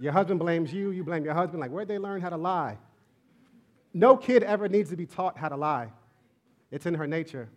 Your 0.01 0.11
husband 0.11 0.41
blames 0.41 0.73
you, 0.73 0.91
you 0.91 1.05
blame 1.05 1.23
your 1.23 1.35
husband. 1.35 1.61
Like, 1.61 1.71
where'd 1.71 1.87
they 1.87 1.99
learn 1.99 2.19
how 2.19 2.31
to 2.31 2.35
lie? 2.35 2.77
No 3.93 4.17
kid 4.17 4.43
ever 4.43 4.67
needs 4.67 4.89
to 4.89 4.97
be 4.97 5.05
taught 5.05 5.37
how 5.37 5.47
to 5.47 5.55
lie, 5.55 5.89
it's 6.69 6.85
in 6.85 6.95
her 6.95 7.07
nature. 7.07 7.47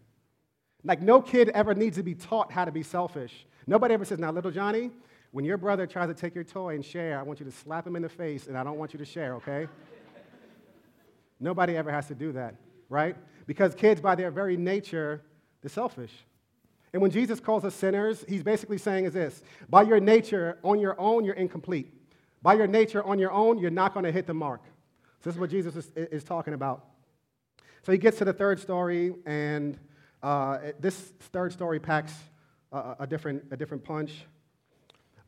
Like, 0.85 1.03
no 1.03 1.21
kid 1.21 1.49
ever 1.49 1.75
needs 1.75 1.97
to 1.97 2.05
be 2.05 2.15
taught 2.15 2.53
how 2.53 2.65
to 2.65 2.71
be 2.71 2.85
selfish. 2.85 3.45
Nobody 3.67 3.95
ever 3.95 4.05
says, 4.05 4.21
Now, 4.21 4.31
little 4.31 4.53
Johnny, 4.53 4.93
when 5.33 5.45
your 5.45 5.57
brother 5.57 5.85
tries 5.85 6.07
to 6.07 6.15
take 6.15 6.37
your 6.37 6.45
toy 6.45 6.77
and 6.77 6.85
share, 6.85 7.19
I 7.19 7.25
want 7.25 7.41
you 7.41 7.47
to 7.47 7.51
slap 7.51 7.89
him 7.89 7.97
in 7.97 8.03
the 8.03 8.09
face, 8.09 8.47
and 8.47 8.57
I 8.57 8.63
don't 8.63 8.79
want 8.79 8.93
you 8.93 9.01
to 9.01 9.05
share, 9.05 9.35
okay? 9.35 9.67
Nobody 11.41 11.77
ever 11.77 11.91
has 11.91 12.07
to 12.07 12.15
do 12.15 12.31
that, 12.31 12.55
right? 12.89 13.17
Because 13.47 13.75
kids, 13.75 14.01
by 14.01 14.15
their 14.15 14.31
very 14.31 14.57
nature, 14.57 15.23
they're 15.63 15.71
selfish. 15.71 16.13
And 16.93 17.03
when 17.03 17.11
Jesus 17.11 17.41
calls 17.41 17.65
us 17.65 17.75
sinners, 17.75 18.25
he's 18.29 18.43
basically 18.43 18.79
saying 18.79 19.05
is 19.05 19.13
this 19.13 19.43
by 19.69 19.83
your 19.83 20.01
nature, 20.01 20.59
on 20.63 20.79
your 20.79 20.99
own, 20.99 21.25
you're 21.25 21.35
incomplete. 21.35 21.93
By 22.43 22.55
your 22.55 22.67
nature, 22.67 23.03
on 23.03 23.19
your 23.19 23.33
own, 23.33 23.59
you're 23.59 23.71
not 23.71 23.93
going 23.93 24.05
to 24.05 24.13
hit 24.13 24.27
the 24.27 24.35
mark. 24.35 24.63
So 25.21 25.31
this 25.31 25.35
is 25.35 25.41
what 25.41 25.51
Jesus 25.51 25.77
is, 25.77 25.91
is, 25.97 26.25
talking 26.25 26.55
about. 26.55 26.85
So 27.83 27.93
he 27.93 27.99
gets 27.99 28.19
to 28.19 28.25
the 28.25 28.33
third 28.33 28.61
story, 28.61 29.15
and 29.27 29.79
uh, 30.23 30.59
this 30.79 30.97
third 31.33 31.53
story 31.53 31.81
packs 31.81 32.13
a, 32.73 32.97
a, 33.01 33.07
different, 33.07 33.45
a 33.51 33.57
different 33.57 33.85
punch. 33.85 34.25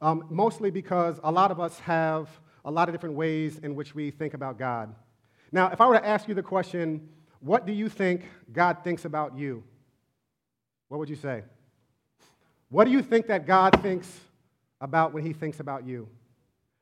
Um, 0.01 0.27
mostly 0.31 0.71
because 0.71 1.19
a 1.25 1.33
lot 1.33 1.51
of 1.51 1.59
us 1.59 1.79
have 1.81 2.29
a 2.65 2.71
lot 2.71 2.89
of 2.89 2.95
different 2.95 3.17
ways 3.17 3.59
in 3.59 3.75
which 3.75 3.95
we 3.95 4.11
think 4.11 4.35
about 4.35 4.59
God. 4.59 4.95
Now, 5.51 5.71
if 5.71 5.81
I 5.81 5.87
were 5.87 5.99
to 5.99 6.07
ask 6.07 6.29
you 6.29 6.35
the 6.35 6.43
question, 6.43 7.09
what 7.41 7.67
do 7.67 7.73
you 7.73 7.89
think 7.89 8.29
God 8.53 8.79
thinks 8.83 9.05
about 9.05 9.37
you? 9.37 9.63
What 10.89 10.99
would 10.99 11.09
you 11.09 11.17
say? 11.17 11.43
What 12.71 12.85
do 12.85 12.91
you 12.91 13.03
think 13.03 13.29
that 13.29 13.47
God 13.47 13.81
thinks 13.83 14.21
about 14.81 15.13
when 15.13 15.25
he 15.25 15.33
thinks 15.33 15.61
about 15.61 15.87
you? 15.87 16.09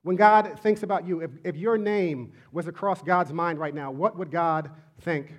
When 0.03 0.17
God 0.17 0.59
thinks 0.61 0.83
about 0.83 1.07
you, 1.07 1.21
if, 1.21 1.31
if 1.45 1.57
your 1.57 1.77
name 1.77 2.33
was 2.53 2.69
across 2.69 3.03
God's 3.03 3.33
mind 3.33 3.59
right 3.59 3.75
now, 3.75 3.91
what 3.91 4.17
would 4.17 4.31
God 4.31 4.71
think? 5.01 5.33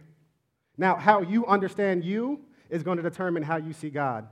Now, 0.78 0.96
how 0.96 1.22
you 1.22 1.46
understand 1.46 2.04
you 2.04 2.42
is 2.70 2.84
going 2.84 2.98
to 2.98 3.04
determine 3.04 3.44
how 3.44 3.58
you 3.58 3.74
see 3.74 3.90
God, 3.90 4.28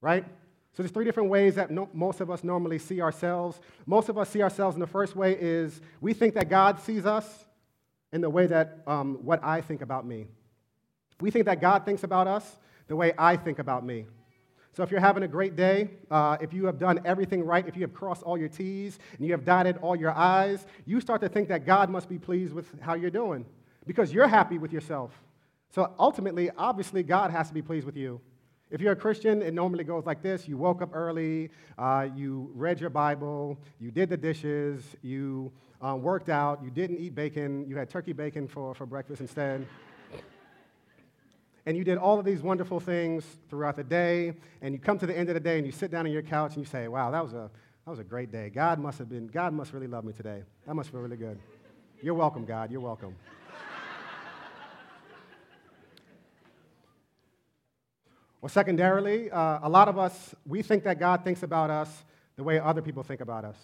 right? 0.00 0.24
So 0.72 0.82
there's 0.82 0.92
three 0.92 1.04
different 1.04 1.30
ways 1.30 1.56
that 1.56 1.70
no, 1.70 1.88
most 1.92 2.20
of 2.20 2.30
us 2.30 2.44
normally 2.44 2.78
see 2.78 3.00
ourselves. 3.00 3.60
Most 3.86 4.08
of 4.08 4.18
us 4.18 4.28
see 4.28 4.42
ourselves 4.42 4.76
in 4.76 4.80
the 4.80 4.86
first 4.86 5.16
way 5.16 5.36
is 5.40 5.80
we 6.00 6.12
think 6.12 6.34
that 6.34 6.48
God 6.48 6.78
sees 6.78 7.06
us 7.06 7.46
in 8.12 8.20
the 8.20 8.30
way 8.30 8.46
that 8.46 8.78
um, 8.86 9.18
what 9.22 9.42
I 9.42 9.60
think 9.60 9.82
about 9.82 10.06
me. 10.06 10.26
We 11.20 11.30
think 11.30 11.46
that 11.46 11.60
God 11.60 11.84
thinks 11.84 12.02
about 12.02 12.26
us 12.26 12.56
the 12.88 12.96
way 12.96 13.12
I 13.16 13.36
think 13.36 13.58
about 13.58 13.84
me. 13.84 14.06
So 14.72 14.82
if 14.82 14.90
you're 14.90 15.00
having 15.00 15.24
a 15.24 15.28
great 15.28 15.56
day, 15.56 15.90
uh, 16.10 16.36
if 16.40 16.52
you 16.52 16.66
have 16.66 16.78
done 16.78 17.00
everything 17.04 17.44
right, 17.44 17.66
if 17.66 17.76
you 17.76 17.82
have 17.82 17.92
crossed 17.92 18.22
all 18.22 18.38
your 18.38 18.48
T's 18.48 18.98
and 19.16 19.26
you 19.26 19.32
have 19.32 19.44
dotted 19.44 19.76
all 19.78 19.96
your 19.96 20.16
I's, 20.16 20.64
you 20.86 21.00
start 21.00 21.20
to 21.22 21.28
think 21.28 21.48
that 21.48 21.66
God 21.66 21.90
must 21.90 22.08
be 22.08 22.18
pleased 22.18 22.52
with 22.52 22.66
how 22.80 22.94
you're 22.94 23.10
doing 23.10 23.44
because 23.86 24.12
you're 24.12 24.28
happy 24.28 24.58
with 24.58 24.72
yourself. 24.72 25.12
So 25.70 25.92
ultimately, 25.98 26.50
obviously, 26.56 27.02
God 27.02 27.30
has 27.30 27.48
to 27.48 27.54
be 27.54 27.62
pleased 27.62 27.86
with 27.86 27.96
you. 27.96 28.20
If 28.70 28.80
you're 28.80 28.92
a 28.92 28.96
Christian, 28.96 29.42
it 29.42 29.52
normally 29.52 29.82
goes 29.82 30.06
like 30.06 30.22
this 30.22 30.46
you 30.46 30.56
woke 30.56 30.80
up 30.80 30.90
early, 30.92 31.50
uh, 31.76 32.08
you 32.14 32.50
read 32.54 32.80
your 32.80 32.90
Bible, 32.90 33.58
you 33.80 33.90
did 33.90 34.08
the 34.08 34.16
dishes, 34.16 34.84
you 35.02 35.50
uh, 35.84 35.96
worked 35.96 36.28
out, 36.28 36.62
you 36.62 36.70
didn't 36.70 36.98
eat 36.98 37.14
bacon, 37.14 37.66
you 37.68 37.76
had 37.76 37.90
turkey 37.90 38.12
bacon 38.12 38.46
for, 38.46 38.72
for 38.74 38.86
breakfast 38.86 39.20
instead. 39.20 39.66
and 41.66 41.76
you 41.76 41.82
did 41.82 41.98
all 41.98 42.20
of 42.20 42.24
these 42.24 42.42
wonderful 42.42 42.78
things 42.78 43.24
throughout 43.48 43.74
the 43.74 43.82
day, 43.84 44.34
and 44.62 44.72
you 44.72 44.78
come 44.78 44.98
to 44.98 45.06
the 45.06 45.18
end 45.18 45.28
of 45.28 45.34
the 45.34 45.40
day 45.40 45.56
and 45.56 45.66
you 45.66 45.72
sit 45.72 45.90
down 45.90 46.06
on 46.06 46.12
your 46.12 46.22
couch 46.22 46.54
and 46.54 46.64
you 46.64 46.70
say, 46.70 46.86
Wow, 46.86 47.10
that 47.10 47.24
was 47.24 47.32
a, 47.32 47.50
that 47.84 47.90
was 47.90 47.98
a 47.98 48.04
great 48.04 48.30
day. 48.30 48.50
God 48.50 48.78
must 48.78 48.98
have 48.98 49.08
been, 49.08 49.26
God 49.26 49.52
must 49.52 49.72
really 49.72 49.88
love 49.88 50.04
me 50.04 50.12
today. 50.12 50.44
That 50.66 50.74
must 50.74 50.90
feel 50.90 51.00
really 51.00 51.16
good. 51.16 51.40
You're 52.02 52.14
welcome, 52.14 52.44
God. 52.44 52.70
You're 52.70 52.80
welcome. 52.80 53.16
Well, 58.40 58.48
secondarily, 58.48 59.30
uh, 59.30 59.58
a 59.62 59.68
lot 59.68 59.88
of 59.88 59.98
us, 59.98 60.34
we 60.46 60.62
think 60.62 60.84
that 60.84 60.98
God 60.98 61.24
thinks 61.24 61.42
about 61.42 61.68
us 61.68 62.04
the 62.36 62.42
way 62.42 62.58
other 62.58 62.80
people 62.80 63.02
think 63.02 63.20
about 63.20 63.44
us. 63.44 63.56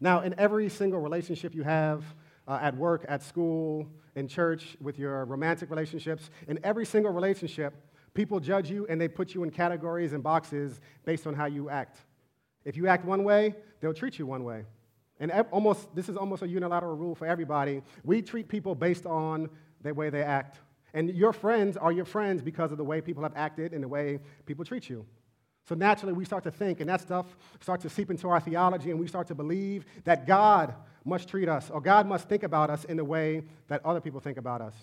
Now, 0.00 0.20
in 0.20 0.34
every 0.38 0.70
single 0.70 0.98
relationship 1.00 1.54
you 1.54 1.62
have, 1.62 2.04
uh, 2.46 2.58
at 2.62 2.74
work, 2.74 3.04
at 3.06 3.22
school, 3.22 3.86
in 4.14 4.26
church, 4.26 4.78
with 4.80 4.98
your 4.98 5.26
romantic 5.26 5.68
relationships, 5.68 6.30
in 6.48 6.58
every 6.64 6.86
single 6.86 7.12
relationship, 7.12 7.74
people 8.14 8.40
judge 8.40 8.70
you 8.70 8.86
and 8.88 8.98
they 8.98 9.08
put 9.08 9.34
you 9.34 9.42
in 9.42 9.50
categories 9.50 10.14
and 10.14 10.22
boxes 10.22 10.80
based 11.04 11.26
on 11.26 11.34
how 11.34 11.44
you 11.44 11.68
act. 11.68 11.98
If 12.64 12.78
you 12.78 12.86
act 12.86 13.04
one 13.04 13.24
way, 13.24 13.54
they'll 13.80 13.92
treat 13.92 14.18
you 14.18 14.24
one 14.24 14.42
way. 14.42 14.64
And 15.20 15.30
almost, 15.50 15.94
this 15.94 16.08
is 16.08 16.16
almost 16.16 16.42
a 16.42 16.48
unilateral 16.48 16.96
rule 16.96 17.14
for 17.14 17.26
everybody. 17.26 17.82
We 18.04 18.22
treat 18.22 18.48
people 18.48 18.74
based 18.74 19.04
on 19.04 19.50
the 19.82 19.92
way 19.92 20.08
they 20.08 20.22
act. 20.22 20.60
And 20.94 21.10
your 21.10 21.32
friends 21.32 21.76
are 21.76 21.92
your 21.92 22.04
friends 22.04 22.42
because 22.42 22.72
of 22.72 22.78
the 22.78 22.84
way 22.84 23.00
people 23.00 23.22
have 23.22 23.34
acted 23.36 23.72
and 23.72 23.82
the 23.82 23.88
way 23.88 24.20
people 24.46 24.64
treat 24.64 24.88
you. 24.88 25.04
So 25.68 25.74
naturally, 25.74 26.14
we 26.14 26.24
start 26.24 26.44
to 26.44 26.50
think, 26.50 26.80
and 26.80 26.88
that 26.88 27.02
stuff 27.02 27.26
starts 27.60 27.82
to 27.82 27.90
seep 27.90 28.10
into 28.10 28.28
our 28.30 28.40
theology, 28.40 28.90
and 28.90 28.98
we 28.98 29.06
start 29.06 29.26
to 29.26 29.34
believe 29.34 29.84
that 30.04 30.26
God 30.26 30.74
must 31.04 31.28
treat 31.28 31.48
us, 31.48 31.68
or 31.68 31.80
God 31.80 32.06
must 32.06 32.26
think 32.26 32.42
about 32.42 32.70
us 32.70 32.84
in 32.84 32.96
the 32.96 33.04
way 33.04 33.42
that 33.68 33.84
other 33.84 34.00
people 34.00 34.18
think 34.18 34.38
about 34.38 34.62
us. 34.62 34.74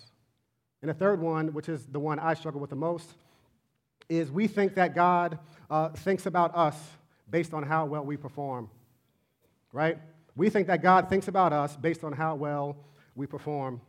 And 0.82 0.88
the 0.88 0.94
third 0.94 1.20
one, 1.20 1.52
which 1.52 1.68
is 1.68 1.86
the 1.86 1.98
one 1.98 2.20
I 2.20 2.34
struggle 2.34 2.60
with 2.60 2.70
the 2.70 2.76
most, 2.76 3.14
is 4.08 4.30
we 4.30 4.46
think 4.46 4.74
that 4.76 4.94
God 4.94 5.40
uh, 5.68 5.88
thinks 5.88 6.26
about 6.26 6.54
us 6.54 6.76
based 7.28 7.52
on 7.52 7.64
how 7.64 7.84
well 7.86 8.04
we 8.04 8.16
perform, 8.16 8.70
right? 9.72 9.98
We 10.36 10.50
think 10.50 10.68
that 10.68 10.82
God 10.82 11.08
thinks 11.08 11.26
about 11.26 11.52
us 11.52 11.76
based 11.76 12.04
on 12.04 12.12
how 12.12 12.36
well 12.36 12.76
we 13.16 13.26
perform. 13.26 13.80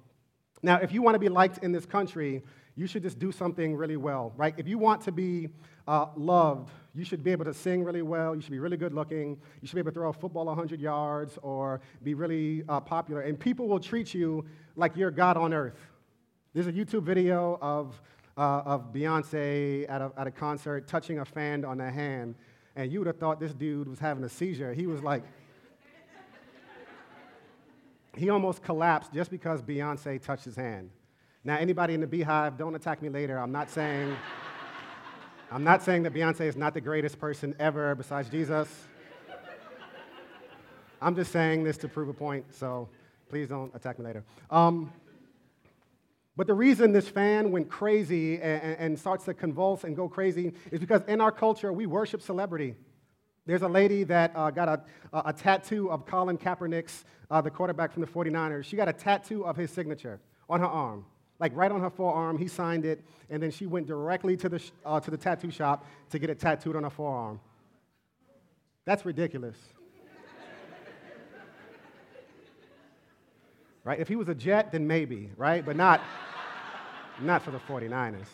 Now, 0.62 0.78
if 0.78 0.92
you 0.92 1.02
want 1.02 1.16
to 1.16 1.20
be 1.20 1.30
liked 1.30 1.64
in 1.64 1.72
this 1.72 1.86
country, 1.86 2.44
you 2.76 2.88
should 2.88 3.04
just 3.04 3.20
do 3.20 3.32
something 3.32 3.76
really 3.76 3.98
well, 3.98 4.34
right? 4.38 4.54
If 4.58 4.68
you 4.68 4.78
want 4.78 5.02
to 5.02 5.12
be 5.12 5.50
uh, 5.88 6.08
loved, 6.16 6.70
you 6.94 7.04
should 7.04 7.24
be 7.24 7.32
able 7.32 7.46
to 7.46 7.54
sing 7.54 7.84
really 7.84 8.02
well. 8.02 8.36
You 8.36 8.42
should 8.42 8.52
be 8.52 8.60
really 8.60 8.78
good 8.78 8.94
looking. 8.94 9.38
You 9.62 9.68
should 9.68 9.76
be 9.76 9.80
able 9.80 9.92
to 9.92 9.96
throw 9.96 10.10
a 10.10 10.14
football 10.14 10.46
100 10.46 10.80
yards 10.80 11.38
or 11.42 11.82
be 12.04 12.14
really 12.14 12.64
uh, 12.70 12.80
popular. 12.80 13.22
And 13.22 13.40
people 13.40 13.68
will 13.68 13.80
treat 13.80 14.14
you 14.14 14.46
like 14.76 14.96
you're 14.96 15.12
God 15.12 15.38
on 15.38 15.54
earth. 15.54 15.80
There's 16.54 16.68
a 16.68 16.74
YouTube 16.74 17.04
video 17.04 17.58
of, 17.62 18.02
uh, 18.38 18.62
of 18.66 18.94
Beyonce 18.94 19.86
at 19.90 20.02
a, 20.02 20.12
at 20.18 20.28
a 20.28 20.32
concert 20.32 20.88
touching 20.88 21.20
a 21.20 21.26
fan 21.26 21.66
on 21.66 21.78
the 21.78 21.90
hand, 21.90 22.36
and 22.76 22.92
you 22.92 23.00
would 23.00 23.08
have 23.08 23.18
thought 23.18 23.40
this 23.40 23.54
dude 23.54 23.88
was 23.88 24.00
having 24.00 24.24
a 24.24 24.30
seizure. 24.30 24.74
He 24.74 24.88
was 24.88 25.02
like, 25.02 25.24
he 28.18 28.30
almost 28.30 28.64
collapsed 28.64 29.14
just 29.14 29.30
because 29.30 29.62
Beyonce 29.62 30.22
touched 30.22 30.46
his 30.46 30.56
hand. 30.56 30.90
Now, 31.44 31.58
anybody 31.58 31.94
in 31.94 32.02
the 32.02 32.08
Beyhive, 32.08 32.58
don't 32.58 32.76
attack 32.76 33.02
me 33.02 33.10
later. 33.10 33.38
I'm 33.38 33.52
not 33.52 33.70
saying, 33.70 34.16
I'm 35.52 35.64
not 35.64 35.84
saying 35.84 36.04
that 36.04 36.14
Beyonce 36.14 36.42
is 36.42 36.58
not 36.58 36.74
the 36.74 36.82
greatest 36.82 37.20
person 37.20 37.56
ever 37.60 37.96
besides 37.96 38.30
Jesus. 38.30 38.68
I'm 41.02 41.16
just 41.16 41.32
saying 41.32 41.64
this 41.64 41.78
to 41.78 41.88
prove 41.88 42.10
a 42.10 42.14
point, 42.14 42.46
so 42.54 42.90
please 43.30 43.48
don't 43.48 43.74
attack 43.76 44.00
me 44.00 44.06
later. 44.06 44.24
Um, 44.50 44.92
but 46.36 46.48
the 46.48 46.54
reason 46.54 46.92
this 46.92 47.08
fan 47.08 47.52
went 47.52 47.70
crazy 47.70 48.40
and, 48.42 48.78
and, 48.78 49.00
starts 49.00 49.26
to 49.26 49.34
convulse 49.34 49.84
and 49.84 49.96
go 49.96 50.08
crazy 50.08 50.54
is 50.72 50.80
because 50.80 51.02
in 51.08 51.20
our 51.20 51.32
culture, 51.32 51.74
we 51.74 51.88
worship 51.88 52.22
celebrity. 52.22 52.76
There's 53.48 53.62
a 53.62 53.68
lady 53.68 54.04
that 54.04 54.34
uh, 54.36 54.52
got 54.52 54.68
a, 54.68 54.82
a, 55.26 55.32
tattoo 55.32 55.90
of 55.90 56.06
Colin 56.06 56.38
Kaepernick's, 56.38 57.06
uh, 57.32 57.40
the 57.40 57.50
quarterback 57.50 57.94
from 57.94 58.02
the 58.02 58.08
49ers. 58.08 58.66
She 58.66 58.76
got 58.76 58.90
a 58.90 58.94
tattoo 58.94 59.46
of 59.46 59.56
his 59.56 59.72
signature 59.72 60.20
on 60.50 60.60
her 60.60 60.66
arm, 60.66 61.06
like 61.40 61.56
right 61.56 61.72
on 61.72 61.80
her 61.80 61.90
forearm. 61.90 62.38
He 62.38 62.50
signed 62.50 62.84
it, 62.84 63.06
and 63.30 63.42
then 63.42 63.50
she 63.50 63.66
went 63.66 63.88
directly 63.88 64.36
to 64.36 64.50
the, 64.50 64.62
uh, 64.86 65.00
to 65.00 65.10
the 65.10 65.16
tattoo 65.16 65.50
shop 65.50 65.86
to 66.10 66.20
get 66.20 66.30
it 66.30 66.42
tattooed 66.42 66.76
on 66.76 66.84
her 66.84 66.90
forearm. 66.90 67.40
That's 68.84 69.06
ridiculous. 69.06 69.56
right? 73.86 73.98
If 73.98 74.10
he 74.10 74.18
was 74.18 74.28
a 74.28 74.36
Jet, 74.36 74.74
then 74.74 74.86
maybe, 74.86 75.30
right? 75.38 75.66
But 75.66 75.78
not, 75.78 76.02
not 77.22 77.44
for 77.44 77.52
the 77.52 77.60
49ers. 77.60 78.28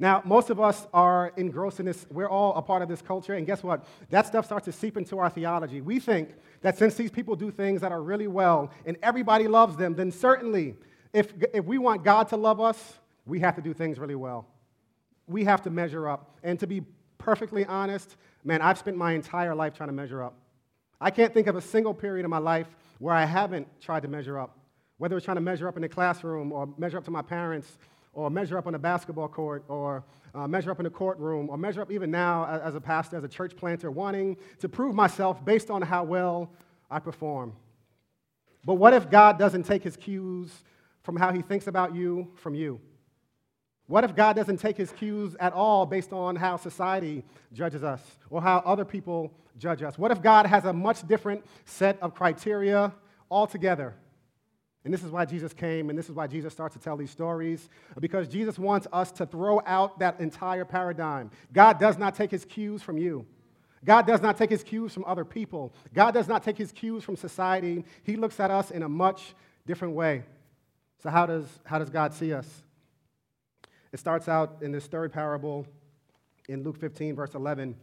Now, 0.00 0.22
most 0.24 0.48
of 0.50 0.60
us 0.60 0.86
are 0.94 1.32
engrossed 1.36 1.80
in 1.80 1.86
this. 1.86 2.06
We're 2.10 2.28
all 2.28 2.54
a 2.54 2.62
part 2.62 2.82
of 2.82 2.88
this 2.88 3.02
culture. 3.02 3.34
And 3.34 3.46
guess 3.46 3.64
what? 3.64 3.84
That 4.10 4.26
stuff 4.26 4.44
starts 4.44 4.66
to 4.66 4.72
seep 4.72 4.96
into 4.96 5.18
our 5.18 5.28
theology. 5.28 5.80
We 5.80 5.98
think 5.98 6.34
that 6.60 6.78
since 6.78 6.94
these 6.94 7.10
people 7.10 7.34
do 7.34 7.50
things 7.50 7.80
that 7.80 7.90
are 7.90 8.02
really 8.02 8.28
well 8.28 8.70
and 8.86 8.96
everybody 9.02 9.48
loves 9.48 9.76
them, 9.76 9.94
then 9.94 10.12
certainly, 10.12 10.76
if, 11.12 11.32
if 11.52 11.64
we 11.64 11.78
want 11.78 12.04
God 12.04 12.28
to 12.28 12.36
love 12.36 12.60
us, 12.60 12.94
we 13.26 13.40
have 13.40 13.56
to 13.56 13.62
do 13.62 13.74
things 13.74 13.98
really 13.98 14.14
well. 14.14 14.46
We 15.26 15.44
have 15.44 15.62
to 15.62 15.70
measure 15.70 16.08
up. 16.08 16.38
And 16.44 16.60
to 16.60 16.66
be 16.68 16.82
perfectly 17.18 17.64
honest, 17.64 18.16
man, 18.44 18.62
I've 18.62 18.78
spent 18.78 18.96
my 18.96 19.12
entire 19.12 19.54
life 19.54 19.74
trying 19.74 19.88
to 19.88 19.94
measure 19.94 20.22
up. 20.22 20.34
I 21.00 21.10
can't 21.10 21.34
think 21.34 21.48
of 21.48 21.56
a 21.56 21.60
single 21.60 21.92
period 21.92 22.24
in 22.24 22.30
my 22.30 22.38
life 22.38 22.68
where 23.00 23.14
I 23.14 23.24
haven't 23.24 23.66
tried 23.80 24.02
to 24.02 24.08
measure 24.08 24.38
up, 24.38 24.56
whether 24.98 25.16
it's 25.16 25.24
trying 25.24 25.36
to 25.36 25.42
measure 25.42 25.66
up 25.66 25.76
in 25.76 25.82
the 25.82 25.88
classroom 25.88 26.52
or 26.52 26.68
measure 26.78 26.98
up 26.98 27.04
to 27.04 27.10
my 27.10 27.22
parents 27.22 27.78
or 28.12 28.30
measure 28.30 28.58
up 28.58 28.66
on 28.66 28.74
a 28.74 28.78
basketball 28.78 29.28
court, 29.28 29.64
or 29.68 30.04
uh, 30.34 30.46
measure 30.46 30.70
up 30.70 30.80
in 30.80 30.86
a 30.86 30.90
courtroom, 30.90 31.48
or 31.50 31.56
measure 31.56 31.80
up 31.80 31.90
even 31.90 32.10
now 32.10 32.46
as 32.62 32.74
a 32.74 32.80
pastor, 32.80 33.16
as 33.16 33.24
a 33.24 33.28
church 33.28 33.56
planter, 33.56 33.90
wanting 33.90 34.36
to 34.58 34.68
prove 34.68 34.94
myself 34.94 35.44
based 35.44 35.70
on 35.70 35.82
how 35.82 36.04
well 36.04 36.50
I 36.90 36.98
perform. 36.98 37.52
But 38.64 38.74
what 38.74 38.92
if 38.92 39.10
God 39.10 39.38
doesn't 39.38 39.64
take 39.64 39.82
his 39.82 39.96
cues 39.96 40.52
from 41.02 41.16
how 41.16 41.32
he 41.32 41.42
thinks 41.42 41.66
about 41.66 41.94
you 41.94 42.28
from 42.34 42.54
you? 42.54 42.80
What 43.86 44.04
if 44.04 44.14
God 44.14 44.36
doesn't 44.36 44.58
take 44.58 44.76
his 44.76 44.92
cues 44.92 45.34
at 45.40 45.54
all 45.54 45.86
based 45.86 46.12
on 46.12 46.36
how 46.36 46.58
society 46.58 47.24
judges 47.54 47.82
us 47.82 48.02
or 48.28 48.42
how 48.42 48.58
other 48.66 48.84
people 48.84 49.32
judge 49.56 49.82
us? 49.82 49.98
What 49.98 50.10
if 50.10 50.20
God 50.20 50.44
has 50.44 50.66
a 50.66 50.72
much 50.72 51.08
different 51.08 51.42
set 51.64 51.98
of 52.02 52.14
criteria 52.14 52.92
altogether? 53.30 53.94
And 54.88 54.94
this 54.94 55.04
is 55.04 55.10
why 55.10 55.26
Jesus 55.26 55.52
came, 55.52 55.90
and 55.90 55.98
this 55.98 56.08
is 56.08 56.14
why 56.14 56.26
Jesus 56.26 56.50
starts 56.50 56.74
to 56.74 56.80
tell 56.80 56.96
these 56.96 57.10
stories, 57.10 57.68
because 58.00 58.26
Jesus 58.26 58.58
wants 58.58 58.86
us 58.90 59.12
to 59.12 59.26
throw 59.26 59.60
out 59.66 59.98
that 59.98 60.18
entire 60.18 60.64
paradigm. 60.64 61.30
God 61.52 61.78
does 61.78 61.98
not 61.98 62.14
take 62.14 62.30
his 62.30 62.46
cues 62.46 62.80
from 62.82 62.96
you. 62.96 63.26
God 63.84 64.06
does 64.06 64.22
not 64.22 64.38
take 64.38 64.48
his 64.48 64.62
cues 64.62 64.94
from 64.94 65.04
other 65.04 65.26
people. 65.26 65.74
God 65.92 66.12
does 66.12 66.26
not 66.26 66.42
take 66.42 66.56
his 66.56 66.72
cues 66.72 67.04
from 67.04 67.16
society. 67.16 67.84
He 68.02 68.16
looks 68.16 68.40
at 68.40 68.50
us 68.50 68.70
in 68.70 68.82
a 68.82 68.88
much 68.88 69.34
different 69.66 69.92
way. 69.92 70.22
So, 71.02 71.10
how 71.10 71.26
does, 71.26 71.44
how 71.66 71.78
does 71.78 71.90
God 71.90 72.14
see 72.14 72.32
us? 72.32 72.62
It 73.92 74.00
starts 74.00 74.26
out 74.26 74.56
in 74.62 74.72
this 74.72 74.86
third 74.86 75.12
parable 75.12 75.66
in 76.48 76.62
Luke 76.62 76.78
15, 76.78 77.14
verse 77.14 77.34
11. 77.34 77.76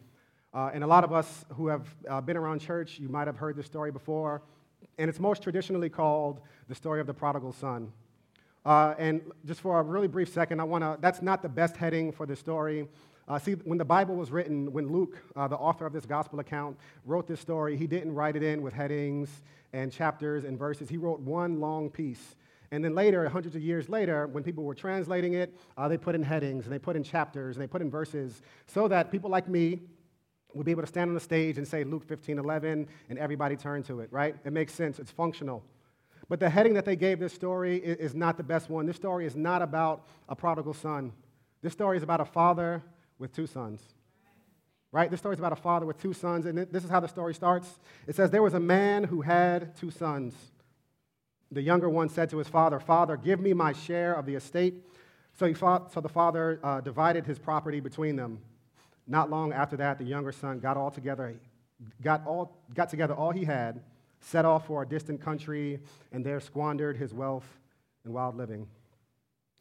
Uh, 0.51 0.71
and 0.74 0.83
a 0.83 0.88
lot 0.88 1.03
of 1.03 1.13
us 1.13 1.45
who 1.50 1.67
have 1.67 1.88
uh, 2.09 2.19
been 2.19 2.35
around 2.35 2.62
church, 2.62 2.97
you 2.97 3.09
might 3.09 3.27
have 3.27 3.38
heard 3.38 3.55
this 3.55 3.67
story 3.67 3.91
before. 3.91 4.41
And 4.97 5.09
it's 5.09 5.19
most 5.19 5.43
traditionally 5.43 5.89
called 5.89 6.41
the 6.67 6.75
story 6.75 7.01
of 7.01 7.07
the 7.07 7.13
prodigal 7.13 7.53
son. 7.53 7.91
Uh, 8.65 8.95
and 8.97 9.21
just 9.45 9.61
for 9.61 9.79
a 9.79 9.83
really 9.83 10.07
brief 10.07 10.29
second, 10.29 10.59
I 10.59 10.63
want 10.63 10.83
to, 10.83 10.97
that's 10.99 11.21
not 11.21 11.41
the 11.41 11.49
best 11.49 11.77
heading 11.77 12.11
for 12.11 12.25
the 12.25 12.35
story. 12.35 12.87
Uh, 13.27 13.37
see, 13.39 13.53
when 13.53 13.77
the 13.77 13.85
Bible 13.85 14.15
was 14.15 14.31
written, 14.31 14.71
when 14.71 14.91
Luke, 14.91 15.17
uh, 15.35 15.47
the 15.47 15.55
author 15.55 15.85
of 15.85 15.93
this 15.93 16.05
gospel 16.05 16.39
account, 16.39 16.77
wrote 17.05 17.27
this 17.27 17.39
story, 17.39 17.77
he 17.77 17.87
didn't 17.87 18.13
write 18.13 18.35
it 18.35 18.43
in 18.43 18.61
with 18.61 18.73
headings 18.73 19.29
and 19.73 19.91
chapters 19.91 20.45
and 20.45 20.57
verses. 20.57 20.89
He 20.89 20.97
wrote 20.97 21.19
one 21.19 21.59
long 21.59 21.89
piece. 21.89 22.35
And 22.71 22.83
then 22.83 22.95
later, 22.95 23.27
hundreds 23.29 23.55
of 23.55 23.61
years 23.61 23.89
later, 23.89 24.27
when 24.27 24.43
people 24.43 24.63
were 24.63 24.75
translating 24.75 25.33
it, 25.33 25.55
uh, 25.77 25.87
they 25.87 25.97
put 25.97 26.15
in 26.15 26.23
headings 26.23 26.65
and 26.65 26.73
they 26.73 26.79
put 26.79 26.95
in 26.95 27.03
chapters 27.03 27.55
and 27.55 27.63
they 27.63 27.67
put 27.67 27.81
in 27.81 27.89
verses 27.89 28.41
so 28.67 28.87
that 28.87 29.11
people 29.11 29.29
like 29.29 29.47
me 29.47 29.81
would 30.55 30.65
be 30.65 30.71
able 30.71 30.81
to 30.81 30.88
stand 30.88 31.09
on 31.09 31.13
the 31.13 31.19
stage 31.19 31.57
and 31.57 31.67
say 31.67 31.83
Luke 31.83 32.03
15, 32.05 32.39
11, 32.39 32.88
and 33.09 33.19
everybody 33.19 33.55
turn 33.55 33.83
to 33.83 34.00
it, 34.00 34.12
right? 34.12 34.35
It 34.45 34.53
makes 34.53 34.74
sense, 34.74 35.00
it's 35.00 35.12
functional. 35.12 35.63
But 36.27 36.39
the 36.39 36.50
heading 36.50 36.74
that 36.74 36.85
they 36.85 36.95
gave 36.95 37.19
this 37.19 37.33
story 37.33 37.77
is 37.77 38.15
not 38.15 38.38
the 38.38 38.43
best 38.43 38.69
one. 38.69 38.85
This 38.85 38.95
story 38.95 39.25
is 39.25 39.35
not 39.35 39.62
about 39.62 40.07
a 40.27 40.35
prodigal 40.35 40.74
son. 40.74 41.12
This 41.62 41.74
story 41.74 41.97
is 41.97 42.03
about 42.03 42.21
a 42.21 42.25
father 42.25 42.81
with 43.19 43.31
two 43.31 43.45
sons. 43.45 43.81
Right? 44.91 45.12
This 45.12 45.19
story 45.19 45.33
is 45.33 45.39
about 45.39 45.51
a 45.51 45.57
father 45.57 45.85
with 45.85 46.01
two 46.01 46.13
sons, 46.13 46.45
and 46.45 46.57
this 46.57 46.83
is 46.83 46.89
how 46.89 47.01
the 47.01 47.07
story 47.07 47.33
starts. 47.33 47.79
It 48.07 48.15
says, 48.15 48.31
There 48.31 48.41
was 48.41 48.53
a 48.53 48.59
man 48.59 49.03
who 49.03 49.21
had 49.21 49.75
two 49.75 49.91
sons. 49.91 50.33
The 51.51 51.62
younger 51.62 51.89
one 51.89 52.09
said 52.09 52.29
to 52.31 52.38
his 52.38 52.47
father, 52.47 52.79
Father, 52.79 53.17
give 53.17 53.39
me 53.39 53.53
my 53.53 53.74
share 53.74 54.13
of 54.13 54.25
the 54.25 54.35
estate. 54.35 54.83
So, 55.38 55.53
fought, 55.53 55.91
so 55.91 56.00
the 56.00 56.09
father 56.09 56.59
uh, 56.63 56.81
divided 56.81 57.25
his 57.25 57.38
property 57.38 57.81
between 57.81 58.15
them. 58.15 58.39
Not 59.07 59.29
long 59.29 59.53
after 59.53 59.77
that, 59.77 59.97
the 59.97 60.03
younger 60.03 60.31
son 60.31 60.59
got 60.59 60.77
all 60.77 60.89
together, 60.91 61.35
got, 62.01 62.25
all, 62.25 62.57
got 62.74 62.89
together 62.89 63.13
all 63.13 63.31
he 63.31 63.45
had, 63.45 63.81
set 64.19 64.45
off 64.45 64.65
for 64.65 64.81
a 64.81 64.88
distant 64.88 65.21
country, 65.21 65.79
and 66.12 66.25
there 66.25 66.39
squandered 66.39 66.97
his 66.97 67.13
wealth 67.13 67.45
in 68.03 68.13
wild 68.13 68.35
living. 68.35 68.67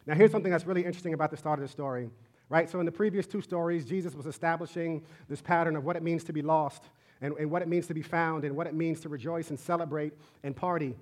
Now, 0.07 0.15
here's 0.15 0.31
something 0.31 0.51
that's 0.51 0.67
really 0.67 0.85
interesting 0.85 1.15
about 1.15 1.31
the 1.31 1.37
start 1.37 1.59
of 1.59 1.65
the 1.65 1.71
story, 1.71 2.11
right? 2.49 2.69
So, 2.69 2.81
in 2.81 2.87
the 2.87 2.93
previous 2.93 3.27
two 3.27 3.41
stories, 3.41 3.85
Jesus 3.85 4.15
was 4.15 4.27
establishing 4.27 5.03
this 5.29 5.41
pattern 5.41 5.77
of 5.77 5.85
what 5.85 5.97
it 5.97 6.03
means 6.03 6.25
to 6.25 6.33
be 6.33 6.43
lost, 6.43 6.85
and, 7.21 7.35
and 7.39 7.51
what 7.51 7.63
it 7.63 7.69
means 7.69 7.87
to 7.89 7.95
be 7.95 8.03
found, 8.03 8.45
and 8.45 8.57
what 8.57 8.67
it 8.67 8.75
means 8.75 9.01
to 9.01 9.09
rejoice 9.09 9.51
and 9.51 9.59
celebrate 9.59 10.13
and 10.43 10.55
party. 10.55 10.95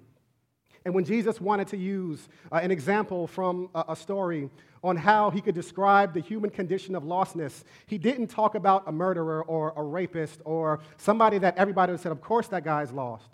And 0.85 0.95
when 0.95 1.05
Jesus 1.05 1.41
wanted 1.41 1.69
to 1.69 1.77
use 1.77 2.29
uh, 2.51 2.57
an 2.57 2.71
example 2.71 3.27
from 3.27 3.71
a, 3.75 3.85
a, 3.91 3.97
story 3.97 4.51
on 4.83 4.97
how 4.97 5.31
he 5.31 5.41
could 5.41 5.55
describe 5.55 6.13
the 6.13 6.21
human 6.21 6.51
condition 6.51 6.95
of 6.97 7.05
lostness, 7.05 7.63
he 7.87 7.99
didn't 7.99 8.29
talk 8.29 8.55
about 8.55 8.85
a 8.89 8.93
murderer 8.93 9.45
or 9.45 9.73
a 9.77 9.83
rapist 9.83 10.41
or 10.45 10.81
somebody 10.97 11.39
that 11.39 11.57
everybody 11.57 11.93
would 11.93 12.01
say, 12.01 12.11
of 12.11 12.21
course 12.21 12.49
that 12.49 12.65
guy's 12.65 12.91
lost. 12.91 13.29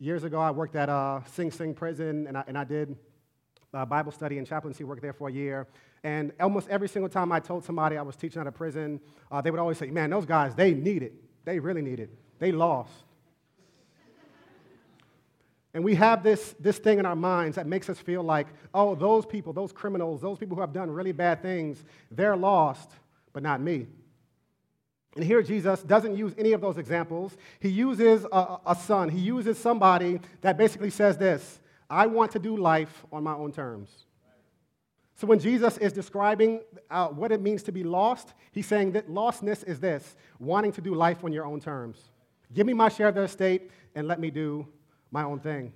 Years 0.00 0.24
ago, 0.24 0.40
I 0.40 0.50
worked 0.50 0.74
at 0.74 0.88
uh, 0.88 1.20
Sing 1.26 1.52
Sing 1.52 1.72
prison, 1.72 2.26
and 2.26 2.36
I, 2.36 2.44
and 2.48 2.58
I 2.58 2.64
did 2.64 2.96
uh, 3.72 3.84
Bible 3.86 4.12
study 4.12 4.38
and 4.38 4.46
chaplaincy 4.46 4.84
work 4.84 5.00
there 5.00 5.12
for 5.12 5.28
a 5.28 5.32
year. 5.32 5.68
And 6.02 6.32
almost 6.40 6.68
every 6.68 6.88
single 6.88 7.08
time 7.08 7.32
I 7.32 7.40
told 7.40 7.64
somebody 7.64 7.96
I 7.96 8.02
was 8.02 8.16
teaching 8.16 8.40
at 8.40 8.46
a 8.46 8.52
prison, 8.52 9.00
uh, 9.30 9.40
they 9.40 9.50
would 9.50 9.60
always 9.60 9.78
say, 9.78 9.86
man, 9.86 10.10
those 10.10 10.26
guys, 10.26 10.54
they 10.54 10.74
need 10.74 11.02
it. 11.02 11.14
They 11.44 11.58
really 11.58 11.82
need 11.82 12.00
it. 12.00 12.10
They 12.38 12.52
lost. 12.52 12.92
And 15.74 15.82
we 15.82 15.96
have 15.96 16.22
this, 16.22 16.54
this 16.60 16.78
thing 16.78 17.00
in 17.00 17.06
our 17.06 17.16
minds 17.16 17.56
that 17.56 17.66
makes 17.66 17.90
us 17.90 17.98
feel 17.98 18.22
like, 18.22 18.46
oh, 18.72 18.94
those 18.94 19.26
people, 19.26 19.52
those 19.52 19.72
criminals, 19.72 20.20
those 20.20 20.38
people 20.38 20.54
who 20.54 20.60
have 20.60 20.72
done 20.72 20.88
really 20.88 21.10
bad 21.10 21.42
things, 21.42 21.84
they're 22.12 22.36
lost, 22.36 22.92
but 23.32 23.42
not 23.42 23.60
me. 23.60 23.88
And 25.16 25.24
here 25.24 25.42
Jesus 25.42 25.82
doesn't 25.82 26.16
use 26.16 26.32
any 26.38 26.52
of 26.52 26.60
those 26.60 26.78
examples. 26.78 27.36
He 27.58 27.68
uses 27.68 28.24
a, 28.32 28.58
a, 28.66 28.76
son, 28.76 29.08
he 29.08 29.18
uses 29.18 29.58
somebody 29.58 30.20
that 30.42 30.56
basically 30.56 30.90
says 30.90 31.18
this 31.18 31.60
I 31.90 32.06
want 32.06 32.32
to 32.32 32.38
do 32.38 32.56
life 32.56 33.04
on 33.12 33.24
my 33.24 33.34
own 33.34 33.52
terms. 33.52 33.90
So 35.16 35.26
when 35.26 35.38
Jesus 35.38 35.78
is 35.78 35.92
describing 35.92 36.60
uh, 36.90 37.08
what 37.08 37.30
it 37.30 37.40
means 37.40 37.62
to 37.64 37.72
be 37.72 37.84
lost, 37.84 38.34
he's 38.50 38.66
saying 38.66 38.92
that 38.92 39.08
lostness 39.08 39.66
is 39.66 39.78
this 39.78 40.16
wanting 40.40 40.72
to 40.72 40.80
do 40.80 40.94
life 40.94 41.24
on 41.24 41.32
your 41.32 41.46
own 41.46 41.60
terms. 41.60 41.98
Give 42.52 42.66
me 42.66 42.72
my 42.72 42.88
share 42.88 43.08
of 43.08 43.14
the 43.14 43.22
estate 43.22 43.70
and 43.94 44.08
let 44.08 44.18
me 44.18 44.30
do 44.30 44.66
my 45.14 45.22
own 45.22 45.38
thing. 45.38 45.72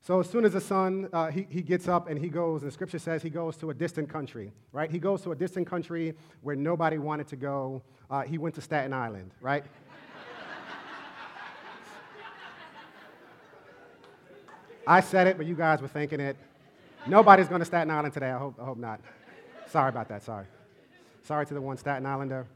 So 0.00 0.18
as 0.18 0.28
soon 0.28 0.44
as 0.44 0.52
the 0.52 0.60
son, 0.60 1.08
uh, 1.12 1.30
he, 1.30 1.46
he 1.48 1.62
gets 1.62 1.86
up 1.86 2.08
and 2.08 2.18
he 2.18 2.28
goes, 2.28 2.64
and 2.64 2.72
scripture 2.72 2.98
says 2.98 3.22
he 3.22 3.30
goes 3.30 3.56
to 3.58 3.70
a 3.70 3.74
distant 3.74 4.08
country, 4.08 4.52
right? 4.72 4.90
He 4.90 4.98
goes 4.98 5.22
to 5.22 5.30
a 5.30 5.36
distant 5.36 5.68
country 5.68 6.14
where 6.42 6.56
nobody 6.56 6.98
wanted 6.98 7.28
to 7.28 7.36
go. 7.36 7.82
Uh, 8.10 8.22
he 8.22 8.36
went 8.36 8.56
to 8.56 8.60
Staten 8.60 8.92
Island, 8.92 9.30
right? 9.40 9.64
I 14.88 15.00
said 15.00 15.28
it, 15.28 15.36
but 15.36 15.46
you 15.46 15.54
guys 15.54 15.80
were 15.80 15.88
thinking 15.88 16.18
it. 16.18 16.36
Nobody's 17.06 17.48
going 17.48 17.60
to 17.60 17.64
Staten 17.64 17.90
Island 17.92 18.12
today. 18.12 18.30
I 18.30 18.38
hope, 18.38 18.54
I 18.60 18.64
hope 18.64 18.78
not. 18.78 19.00
Sorry 19.68 19.88
about 19.88 20.08
that. 20.08 20.24
Sorry. 20.24 20.46
Sorry 21.22 21.46
to 21.46 21.54
the 21.54 21.60
one 21.60 21.76
Staten 21.76 22.06
Islander. 22.06 22.46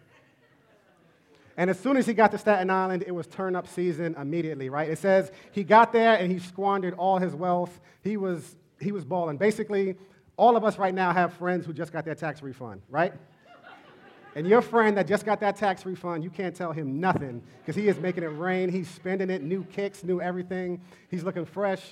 And 1.60 1.68
as 1.68 1.78
soon 1.78 1.98
as 1.98 2.06
he 2.06 2.14
got 2.14 2.30
to 2.30 2.38
Staten 2.38 2.70
Island, 2.70 3.04
it 3.06 3.10
was 3.10 3.26
turn 3.26 3.54
up 3.54 3.68
season 3.68 4.14
immediately, 4.18 4.70
right? 4.70 4.88
It 4.88 4.96
says 4.96 5.30
he 5.52 5.62
got 5.62 5.92
there 5.92 6.14
and 6.14 6.32
he 6.32 6.38
squandered 6.38 6.94
all 6.94 7.18
his 7.18 7.34
wealth. 7.34 7.80
He 8.02 8.16
was, 8.16 8.56
he 8.80 8.92
was 8.92 9.04
balling. 9.04 9.36
Basically, 9.36 9.94
all 10.38 10.56
of 10.56 10.64
us 10.64 10.78
right 10.78 10.94
now 10.94 11.12
have 11.12 11.34
friends 11.34 11.66
who 11.66 11.74
just 11.74 11.92
got 11.92 12.06
their 12.06 12.14
tax 12.14 12.42
refund, 12.42 12.80
right? 12.88 13.12
And 14.34 14.48
your 14.48 14.62
friend 14.62 14.96
that 14.96 15.06
just 15.06 15.26
got 15.26 15.38
that 15.40 15.56
tax 15.56 15.84
refund, 15.84 16.24
you 16.24 16.30
can't 16.30 16.56
tell 16.56 16.72
him 16.72 16.98
nothing 16.98 17.42
because 17.60 17.76
he 17.76 17.88
is 17.88 17.98
making 17.98 18.22
it 18.22 18.28
rain. 18.28 18.70
He's 18.70 18.88
spending 18.88 19.28
it, 19.28 19.42
new 19.42 19.62
kicks, 19.64 20.02
new 20.02 20.18
everything. 20.18 20.80
He's 21.10 21.24
looking 21.24 21.44
fresh. 21.44 21.82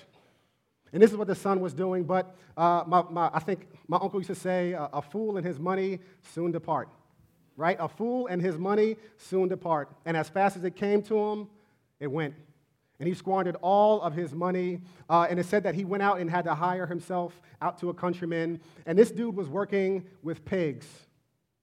And 0.94 1.02
this 1.02 1.10
is 1.10 1.18
what 1.18 1.26
the 1.26 1.34
son 1.34 1.60
was 1.60 1.74
doing. 1.74 2.04
But 2.04 2.34
uh, 2.56 2.84
my, 2.86 3.02
my, 3.10 3.30
I 3.34 3.40
think 3.40 3.68
my 3.86 3.98
uncle 4.00 4.18
used 4.18 4.28
to 4.28 4.34
say, 4.34 4.74
a 4.78 5.02
fool 5.02 5.36
and 5.36 5.46
his 5.46 5.58
money 5.58 5.98
soon 6.22 6.52
depart 6.52 6.88
right? 7.58 7.76
A 7.80 7.88
fool 7.88 8.28
and 8.28 8.40
his 8.40 8.56
money 8.56 8.96
soon 9.16 9.48
depart. 9.48 9.90
And 10.06 10.16
as 10.16 10.28
fast 10.28 10.56
as 10.56 10.64
it 10.64 10.76
came 10.76 11.02
to 11.02 11.18
him, 11.18 11.48
it 11.98 12.06
went. 12.06 12.34
And 13.00 13.08
he 13.08 13.14
squandered 13.14 13.56
all 13.60 14.00
of 14.00 14.14
his 14.14 14.32
money. 14.32 14.80
Uh, 15.10 15.26
and 15.28 15.38
it 15.38 15.46
said 15.46 15.64
that 15.64 15.74
he 15.74 15.84
went 15.84 16.02
out 16.02 16.20
and 16.20 16.30
had 16.30 16.44
to 16.44 16.54
hire 16.54 16.86
himself 16.86 17.40
out 17.60 17.78
to 17.80 17.90
a 17.90 17.94
countryman. 17.94 18.60
And 18.86 18.96
this 18.96 19.10
dude 19.10 19.36
was 19.36 19.48
working 19.48 20.06
with 20.22 20.44
pigs. 20.44 20.86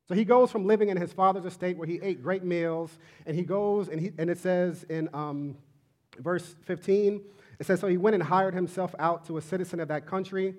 So 0.08 0.16
he 0.16 0.26
goes 0.26 0.52
from 0.52 0.68
living 0.68 0.90
in 0.90 0.98
his 0.98 1.14
father's 1.14 1.46
estate 1.46 1.78
where 1.78 1.88
he 1.88 2.00
ate 2.04 2.22
great 2.22 2.44
meals, 2.44 2.96
and 3.26 3.36
he 3.36 3.42
goes, 3.42 3.90
and, 3.90 4.00
he, 4.00 4.12
and 4.20 4.30
it 4.30 4.38
says 4.38 4.84
in 4.88 5.10
um, 5.14 5.58
verse 6.20 6.56
15, 6.66 7.22
it 7.60 7.66
says, 7.66 7.80
So 7.80 7.88
he 7.88 7.98
went 7.98 8.14
and 8.14 8.22
hired 8.22 8.54
himself 8.54 8.94
out 9.00 9.26
to 9.28 9.38
a 9.38 9.42
citizen 9.42 9.80
of 9.80 9.88
that 9.88 10.06
country 10.06 10.54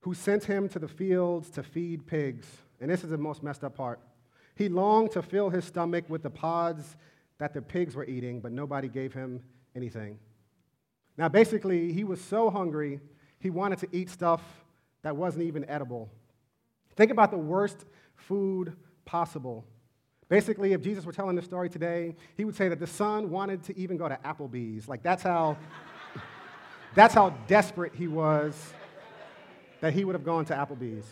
who 0.00 0.14
sent 0.14 0.44
him 0.44 0.70
to 0.70 0.78
the 0.78 0.88
fields 0.88 1.50
to 1.50 1.62
feed 1.62 2.06
pigs. 2.06 2.46
And 2.80 2.90
this 2.90 3.04
is 3.04 3.10
the 3.10 3.18
most 3.18 3.42
messed 3.42 3.62
up 3.62 3.74
part. 3.74 4.00
He 4.54 4.68
longed 4.68 5.12
to 5.12 5.22
fill 5.22 5.50
his 5.50 5.64
stomach 5.64 6.04
with 6.08 6.22
the 6.22 6.30
pods 6.30 6.96
that 7.38 7.54
the 7.54 7.62
pigs 7.62 7.94
were 7.94 8.04
eating, 8.04 8.40
but 8.40 8.52
nobody 8.52 8.88
gave 8.88 9.12
him 9.12 9.42
anything. 9.74 10.18
Now, 11.16 11.28
basically, 11.28 11.92
he 11.92 12.04
was 12.04 12.20
so 12.20 12.50
hungry, 12.50 13.00
he 13.38 13.50
wanted 13.50 13.78
to 13.80 13.88
eat 13.92 14.10
stuff 14.10 14.42
that 15.02 15.16
wasn't 15.16 15.44
even 15.44 15.68
edible. 15.68 16.10
Think 16.96 17.10
about 17.10 17.30
the 17.30 17.38
worst 17.38 17.84
food 18.16 18.76
possible. 19.04 19.64
Basically, 20.28 20.72
if 20.72 20.82
Jesus 20.82 21.04
were 21.04 21.12
telling 21.12 21.34
the 21.34 21.42
story 21.42 21.68
today, 21.68 22.14
he 22.36 22.44
would 22.44 22.54
say 22.54 22.68
that 22.68 22.78
the 22.78 22.86
son 22.86 23.30
wanted 23.30 23.62
to 23.64 23.76
even 23.76 23.96
go 23.96 24.08
to 24.08 24.18
Applebee's. 24.24 24.88
Like, 24.88 25.02
that's 25.02 25.22
how, 25.22 25.56
that's 26.94 27.14
how 27.14 27.30
desperate 27.48 27.94
he 27.94 28.06
was 28.06 28.72
that 29.80 29.94
he 29.94 30.04
would 30.04 30.14
have 30.14 30.24
gone 30.24 30.44
to 30.44 30.54
Applebee's. 30.54 31.06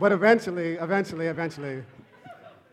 But 0.00 0.12
eventually, 0.12 0.76
eventually, 0.76 1.26
eventually, 1.26 1.82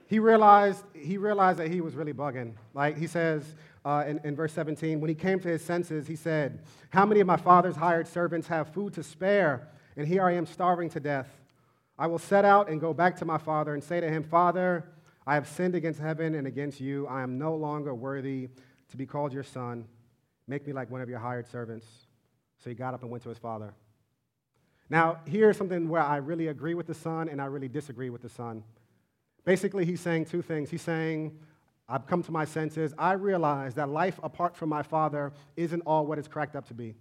he 0.07 0.17
realized, 0.17 0.85
he 0.93 1.17
realized 1.17 1.59
that 1.59 1.69
he 1.69 1.81
was 1.81 1.93
really 1.93 2.13
bugging. 2.13 2.53
Like 2.73 2.97
he 2.97 3.05
says 3.05 3.43
uh, 3.83 4.05
in, 4.07 4.21
in 4.23 4.33
verse 4.33 4.53
17, 4.53 5.01
when 5.01 5.09
he 5.09 5.15
came 5.15 5.37
to 5.41 5.49
his 5.49 5.61
senses, 5.61 6.07
he 6.07 6.15
said, 6.15 6.63
How 6.89 7.05
many 7.05 7.19
of 7.19 7.27
my 7.27 7.35
father's 7.35 7.75
hired 7.75 8.07
servants 8.07 8.47
have 8.47 8.69
food 8.69 8.93
to 8.93 9.03
spare? 9.03 9.67
And 9.97 10.07
here 10.07 10.23
I 10.23 10.35
am 10.35 10.45
starving 10.45 10.89
to 10.91 11.01
death. 11.01 11.27
I 11.99 12.07
will 12.07 12.17
set 12.17 12.45
out 12.45 12.69
and 12.69 12.79
go 12.79 12.93
back 12.93 13.17
to 13.17 13.25
my 13.25 13.37
father 13.37 13.73
and 13.73 13.83
say 13.83 13.99
to 13.99 14.07
him, 14.07 14.23
Father, 14.23 14.85
I 15.25 15.33
have 15.33 15.49
sinned 15.49 15.75
against 15.75 15.99
heaven 15.99 16.33
and 16.33 16.47
against 16.47 16.79
you. 16.79 17.07
I 17.07 17.23
am 17.23 17.37
no 17.37 17.55
longer 17.55 17.93
worthy 17.93 18.47
to 18.89 18.95
be 18.95 19.05
called 19.05 19.33
your 19.33 19.43
son. 19.43 19.85
Make 20.47 20.65
me 20.65 20.71
like 20.71 20.89
one 20.89 21.01
of 21.01 21.09
your 21.09 21.19
hired 21.19 21.49
servants. 21.49 21.87
So 22.63 22.69
he 22.69 22.73
got 22.73 22.93
up 22.93 23.01
and 23.01 23.11
went 23.11 23.23
to 23.23 23.29
his 23.29 23.37
father. 23.37 23.73
Now, 24.89 25.19
here's 25.25 25.57
something 25.57 25.89
where 25.89 26.01
I 26.01 26.17
really 26.17 26.47
agree 26.47 26.73
with 26.73 26.87
the 26.87 26.93
son 26.93 27.27
and 27.29 27.41
I 27.41 27.45
really 27.45 27.67
disagree 27.67 28.09
with 28.09 28.21
the 28.21 28.29
son. 28.29 28.63
Basically, 29.43 29.85
he's 29.85 30.01
saying 30.01 30.25
two 30.25 30.41
things. 30.41 30.69
He's 30.69 30.81
saying, 30.81 31.37
I've 31.89 32.05
come 32.05 32.23
to 32.23 32.31
my 32.31 32.45
senses. 32.45 32.93
I 32.97 33.13
realize 33.13 33.73
that 33.75 33.89
life 33.89 34.19
apart 34.23 34.55
from 34.55 34.69
my 34.69 34.83
Father 34.83 35.31
isn't 35.55 35.81
all 35.81 36.05
what 36.05 36.19
it's 36.19 36.27
cracked 36.27 36.55
up 36.55 36.67
to 36.67 36.73
be. 36.73 36.95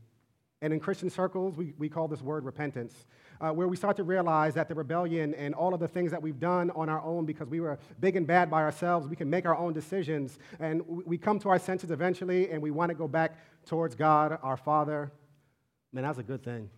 And 0.63 0.73
in 0.73 0.81
Christian 0.81 1.11
circles, 1.11 1.57
we, 1.57 1.75
we 1.77 1.89
call 1.89 2.09
this 2.09 2.23
word 2.23 2.45
repentance, 2.45 3.07
uh, 3.41 3.51
where 3.51 3.69
we 3.69 3.77
start 3.77 3.97
to 3.97 4.05
realize 4.05 4.55
that 4.55 4.69
the 4.69 4.75
rebellion 4.75 5.35
and 5.35 5.55
all 5.55 5.75
of 5.75 5.81
the 5.81 5.89
things 5.89 6.11
that 6.11 6.23
we've 6.23 6.41
done 6.41 6.71
on 6.71 6.89
our 6.89 7.03
own 7.03 7.27
because 7.27 7.49
we 7.49 7.61
were 7.61 7.79
big 8.01 8.17
and 8.17 8.27
bad 8.27 8.51
by 8.51 8.63
ourselves, 8.63 9.07
we 9.07 9.17
can 9.17 9.29
make 9.29 9.45
our 9.45 9.57
own 9.57 9.75
decisions. 9.75 10.39
And 10.59 10.83
we 10.87 11.19
come 11.19 11.39
to 11.41 11.51
our 11.51 11.59
senses 11.59 11.91
eventually 11.91 12.51
and 12.51 12.63
we 12.63 12.71
want 12.71 12.89
to 12.91 12.95
go 12.95 13.07
back 13.07 13.37
towards 13.67 13.95
God, 13.95 14.39
our 14.43 14.57
Father. 14.57 15.13
Man, 15.93 16.05
that's 16.05 16.19
a 16.19 16.23
good 16.23 16.43
thing. 16.43 16.71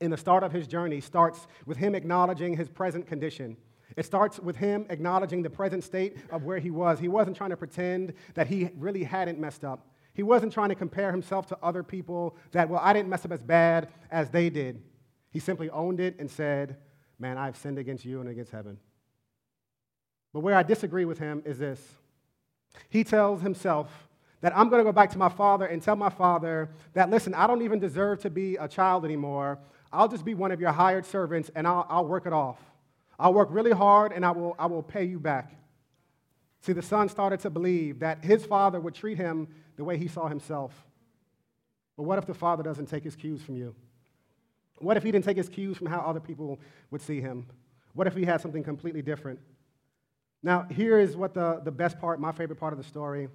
In 0.00 0.10
the 0.10 0.16
start 0.16 0.42
of 0.42 0.52
his 0.52 0.66
journey 0.66 1.00
starts 1.00 1.46
with 1.66 1.76
him 1.76 1.94
acknowledging 1.94 2.56
his 2.56 2.68
present 2.68 3.06
condition. 3.06 3.56
It 3.96 4.06
starts 4.06 4.38
with 4.38 4.56
him 4.56 4.86
acknowledging 4.88 5.42
the 5.42 5.50
present 5.50 5.84
state 5.84 6.16
of 6.30 6.44
where 6.44 6.58
he 6.58 6.70
was. 6.70 6.98
He 6.98 7.08
wasn't 7.08 7.36
trying 7.36 7.50
to 7.50 7.56
pretend 7.56 8.14
that 8.34 8.46
he 8.46 8.70
really 8.76 9.04
hadn't 9.04 9.38
messed 9.38 9.64
up. 9.64 9.86
He 10.14 10.22
wasn't 10.22 10.52
trying 10.52 10.70
to 10.70 10.74
compare 10.74 11.10
himself 11.10 11.46
to 11.46 11.58
other 11.62 11.82
people 11.82 12.36
that, 12.52 12.68
well, 12.68 12.80
I 12.82 12.92
didn't 12.92 13.08
mess 13.08 13.24
up 13.24 13.32
as 13.32 13.42
bad 13.42 13.88
as 14.10 14.30
they 14.30 14.50
did. 14.50 14.82
He 15.30 15.38
simply 15.38 15.70
owned 15.70 16.00
it 16.00 16.16
and 16.18 16.30
said, 16.30 16.76
Man, 17.18 17.36
I've 17.36 17.56
sinned 17.56 17.78
against 17.78 18.04
you 18.04 18.20
and 18.20 18.30
against 18.30 18.50
heaven. 18.50 18.78
But 20.32 20.40
where 20.40 20.54
I 20.54 20.62
disagree 20.62 21.04
with 21.04 21.18
him 21.18 21.42
is 21.44 21.58
this 21.58 21.80
he 22.88 23.04
tells 23.04 23.42
himself 23.42 24.08
that 24.40 24.56
I'm 24.56 24.68
going 24.68 24.80
to 24.80 24.84
go 24.84 24.92
back 24.92 25.10
to 25.10 25.18
my 25.18 25.28
father 25.28 25.66
and 25.66 25.82
tell 25.82 25.96
my 25.96 26.08
father 26.08 26.70
that, 26.94 27.10
listen, 27.10 27.34
I 27.34 27.46
don't 27.46 27.62
even 27.62 27.78
deserve 27.78 28.20
to 28.20 28.30
be 28.30 28.56
a 28.56 28.66
child 28.66 29.04
anymore. 29.04 29.58
I'll 29.92 30.08
just 30.08 30.24
be 30.24 30.34
one 30.34 30.52
of 30.52 30.60
your 30.60 30.72
hired 30.72 31.04
servants 31.04 31.50
and 31.54 31.66
I'll, 31.66 31.86
I'll 31.88 32.06
work 32.06 32.26
it 32.26 32.32
off. 32.32 32.58
I'll 33.18 33.34
work 33.34 33.48
really 33.50 33.72
hard 33.72 34.12
and 34.12 34.24
I 34.24 34.30
will, 34.30 34.54
I 34.58 34.66
will 34.66 34.82
pay 34.82 35.04
you 35.04 35.18
back. 35.18 35.52
See, 36.62 36.72
the 36.72 36.82
son 36.82 37.08
started 37.08 37.40
to 37.40 37.50
believe 37.50 38.00
that 38.00 38.24
his 38.24 38.44
father 38.44 38.80
would 38.80 38.94
treat 38.94 39.18
him 39.18 39.48
the 39.76 39.84
way 39.84 39.96
he 39.96 40.08
saw 40.08 40.28
himself. 40.28 40.72
But 41.96 42.04
what 42.04 42.18
if 42.18 42.26
the 42.26 42.34
father 42.34 42.62
doesn't 42.62 42.86
take 42.86 43.04
his 43.04 43.16
cues 43.16 43.42
from 43.42 43.56
you? 43.56 43.74
What 44.78 44.96
if 44.96 45.02
he 45.02 45.10
didn't 45.10 45.24
take 45.24 45.36
his 45.36 45.48
cues 45.48 45.76
from 45.76 45.88
how 45.88 46.00
other 46.00 46.20
people 46.20 46.60
would 46.90 47.02
see 47.02 47.20
him? 47.20 47.46
What 47.92 48.06
if 48.06 48.14
he 48.14 48.24
had 48.24 48.40
something 48.40 48.62
completely 48.62 49.02
different? 49.02 49.38
Now, 50.42 50.66
here 50.70 50.98
is 50.98 51.16
what 51.16 51.34
the, 51.34 51.60
the 51.62 51.70
best 51.70 51.98
part, 51.98 52.20
my 52.20 52.32
favorite 52.32 52.58
part 52.58 52.72
of 52.72 52.78
the 52.78 52.84
story. 52.84 53.28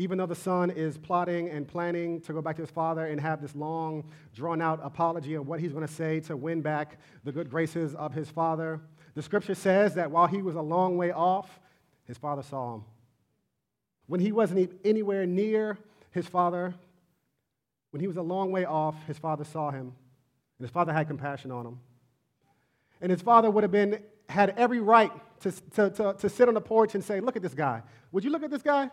Even 0.00 0.16
though 0.16 0.24
the 0.24 0.34
son 0.34 0.70
is 0.70 0.96
plotting 0.96 1.50
and 1.50 1.68
planning 1.68 2.22
to 2.22 2.32
go 2.32 2.40
back 2.40 2.56
to 2.56 2.62
his 2.62 2.70
father 2.70 3.04
and 3.04 3.20
have 3.20 3.42
this 3.42 3.54
long, 3.54 4.02
drawn 4.34 4.62
out 4.62 4.80
apology 4.82 5.34
of 5.34 5.46
what 5.46 5.60
he's 5.60 5.72
going 5.72 5.86
to 5.86 5.92
say 5.92 6.20
to 6.20 6.38
win 6.38 6.62
back 6.62 6.98
the 7.22 7.30
good 7.30 7.50
graces 7.50 7.94
of 7.96 8.14
his 8.14 8.30
father, 8.30 8.80
the 9.14 9.20
scripture 9.20 9.54
says 9.54 9.96
that 9.96 10.10
while 10.10 10.26
he 10.26 10.40
was 10.40 10.54
a 10.54 10.60
long 10.62 10.96
way 10.96 11.12
off, 11.12 11.60
his 12.04 12.16
father 12.16 12.42
saw 12.42 12.76
him. 12.76 12.84
When 14.06 14.20
he 14.20 14.32
wasn't 14.32 14.72
anywhere 14.86 15.26
near 15.26 15.76
his 16.12 16.26
father, 16.26 16.72
when 17.90 18.00
he 18.00 18.06
was 18.06 18.16
a 18.16 18.22
long 18.22 18.50
way 18.50 18.64
off, 18.64 18.94
his 19.06 19.18
father 19.18 19.44
saw 19.44 19.70
him. 19.70 19.92
And 20.58 20.66
his 20.66 20.70
father 20.70 20.94
had 20.94 21.08
compassion 21.08 21.52
on 21.52 21.66
him. 21.66 21.78
And 23.02 23.10
his 23.10 23.20
father 23.20 23.50
would 23.50 23.64
have 23.64 23.70
been, 23.70 24.02
had 24.30 24.54
every 24.56 24.80
right 24.80 25.12
to, 25.40 25.52
to, 25.72 25.90
to, 25.90 26.16
to 26.18 26.28
sit 26.30 26.48
on 26.48 26.54
the 26.54 26.60
porch 26.62 26.94
and 26.94 27.04
say, 27.04 27.20
Look 27.20 27.36
at 27.36 27.42
this 27.42 27.52
guy. 27.52 27.82
Would 28.12 28.24
you 28.24 28.30
look 28.30 28.42
at 28.42 28.50
this 28.50 28.62
guy? 28.62 28.90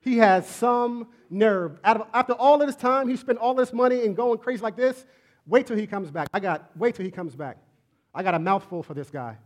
He 0.00 0.18
has 0.18 0.48
some 0.48 1.08
nerve. 1.30 1.78
After 1.84 2.32
all 2.34 2.60
of 2.60 2.66
this 2.66 2.76
time, 2.76 3.08
he 3.08 3.16
spent 3.16 3.38
all 3.38 3.54
this 3.54 3.72
money 3.72 4.04
and 4.04 4.16
going 4.16 4.38
crazy 4.38 4.62
like 4.62 4.76
this. 4.76 5.04
Wait 5.46 5.66
till 5.66 5.76
he 5.76 5.86
comes 5.86 6.10
back. 6.10 6.28
I 6.32 6.40
got, 6.40 6.70
wait 6.76 6.94
till 6.94 7.04
he 7.04 7.10
comes 7.10 7.34
back. 7.34 7.58
I 8.14 8.22
got 8.22 8.34
a 8.34 8.38
mouthful 8.38 8.82
for 8.82 8.94
this 8.94 9.10
guy. 9.10 9.38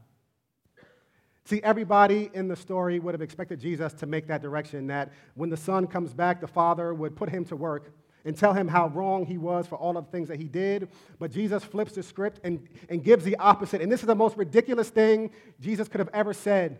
See, 1.44 1.60
everybody 1.62 2.30
in 2.34 2.46
the 2.46 2.56
story 2.56 3.00
would 3.00 3.14
have 3.14 3.22
expected 3.22 3.60
Jesus 3.60 3.92
to 3.94 4.06
make 4.06 4.28
that 4.28 4.42
direction, 4.42 4.86
that 4.88 5.12
when 5.34 5.50
the 5.50 5.56
son 5.56 5.86
comes 5.86 6.14
back, 6.14 6.40
the 6.40 6.46
father 6.46 6.94
would 6.94 7.16
put 7.16 7.28
him 7.28 7.44
to 7.46 7.56
work 7.56 7.92
and 8.24 8.36
tell 8.36 8.52
him 8.52 8.68
how 8.68 8.86
wrong 8.88 9.26
he 9.26 9.38
was 9.38 9.66
for 9.66 9.76
all 9.76 9.96
of 9.96 10.04
the 10.04 10.10
things 10.12 10.28
that 10.28 10.38
he 10.38 10.46
did. 10.46 10.88
But 11.18 11.32
Jesus 11.32 11.64
flips 11.64 11.92
the 11.92 12.02
script 12.02 12.40
and, 12.44 12.68
and 12.88 13.02
gives 13.02 13.24
the 13.24 13.36
opposite. 13.36 13.80
And 13.80 13.90
this 13.90 14.00
is 14.00 14.06
the 14.06 14.14
most 14.14 14.36
ridiculous 14.36 14.90
thing 14.90 15.30
Jesus 15.60 15.88
could 15.88 15.98
have 15.98 16.10
ever 16.12 16.32
said. 16.32 16.78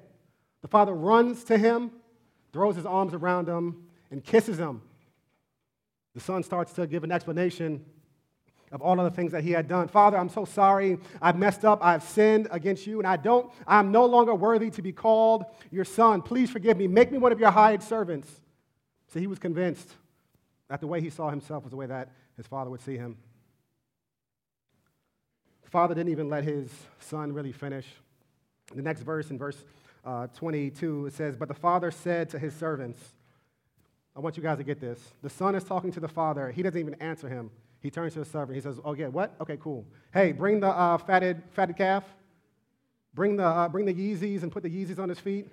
The 0.63 0.69
father 0.69 0.95
runs 0.95 1.43
to 1.45 1.59
him, 1.59 1.91
throws 2.53 2.77
his 2.77 2.87
arms 2.87 3.15
around 3.15 3.49
him, 3.49 3.87
and 4.11 4.23
kisses 4.23 4.59
him. 4.59 4.83
The 6.15 6.21
son 6.21 6.43
starts 6.43 6.73
to 6.75 6.87
give 6.87 7.05
an 7.05 7.13
explanation 7.13 7.85
of 8.71 8.81
all 8.81 8.99
of 8.99 9.05
the 9.05 9.15
things 9.15 9.33
that 9.33 9.45
he 9.45 9.51
had 9.51 9.69
done. 9.69 9.89
Father, 9.89 10.17
I'm 10.17 10.29
so 10.29 10.45
sorry. 10.45 10.99
I've 11.21 11.37
messed 11.37 11.65
up. 11.65 11.85
I've 11.85 12.03
sinned 12.03 12.49
against 12.51 12.87
you, 12.87 12.99
and 12.99 13.07
I 13.07 13.17
don't, 13.17 13.51
I'm 13.67 13.93
no 13.93 14.07
longer 14.07 14.35
worthy 14.35 14.71
to 14.71 14.83
be 14.83 14.93
called 14.93 15.45
your 15.71 15.85
son. 15.85 16.23
Please 16.23 16.51
forgive 16.51 16.77
me. 16.79 16.87
Make 16.87 17.13
me 17.13 17.19
one 17.19 17.33
of 17.33 17.41
your 17.41 17.51
hired 17.51 17.83
servants. 17.83 18.29
So 19.13 19.21
he 19.21 19.27
was 19.27 19.39
convinced 19.39 19.91
that 20.69 20.81
the 20.81 20.87
way 20.87 21.03
he 21.03 21.11
saw 21.11 21.29
himself 21.29 21.65
was 21.65 21.71
the 21.71 21.77
way 21.77 21.87
that 21.87 22.09
his 22.37 22.47
father 22.47 22.71
would 22.71 22.81
see 22.81 22.97
him. 22.97 23.19
The 25.65 25.71
father 25.71 25.95
didn't 25.95 26.11
even 26.11 26.31
let 26.31 26.45
his 26.45 26.71
son 26.99 27.33
really 27.33 27.53
finish. 27.53 27.87
The 28.75 28.81
next 28.81 29.03
verse, 29.03 29.31
in 29.31 29.37
verse 29.37 29.63
uh, 30.05 30.27
22, 30.29 31.07
it 31.07 31.15
says, 31.15 31.37
But 31.37 31.49
the 31.49 31.55
father 31.55 31.91
said 31.91 32.31
to 32.31 32.39
his 32.39 32.55
servants, 32.55 32.99
I 34.15 34.21
want 34.21 34.37
you 34.37 34.43
guys 34.43 34.59
to 34.59 34.65
get 34.65 34.81
this. 34.81 35.01
The 35.23 35.31
son 35.31 35.55
is 35.55 35.65
talking 35.65 35.93
to 35.93 36.01
the 36.01 36.09
father. 36.09 36.51
He 36.51 36.63
doesn't 36.63 36.79
even 36.79 36.95
answer 36.95 37.29
him. 37.29 37.51
He 37.81 37.91
turns 37.91 38.13
to 38.15 38.21
the 38.21 38.25
servant. 38.25 38.55
He 38.55 38.61
says, 38.61 38.79
Oh, 38.85 38.95
yeah, 38.95 39.09
what? 39.09 39.35
Okay, 39.41 39.59
cool. 39.61 39.87
Hey, 40.13 40.33
bring 40.33 40.61
the 40.61 40.69
uh, 40.69 40.99
fatted, 40.99 41.43
fatted 41.53 41.77
calf. 41.77 42.05
Bring 43.15 43.37
the, 43.37 43.45
uh, 43.45 43.69
bring 43.69 43.87
the 43.87 43.95
Yeezys 43.95 44.43
and 44.43 44.53
put 44.53 44.63
the 44.63 44.71
Yeezys 44.71 44.99
on 44.99 45.09
his 45.09 45.19
feet. 45.19 45.49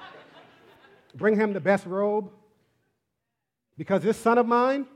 bring 1.14 1.36
him 1.36 1.52
the 1.52 1.60
best 1.60 1.86
robe. 1.86 2.30
Because 3.76 4.02
this 4.02 4.16
son 4.16 4.38
of 4.38 4.46
mine, 4.46 4.86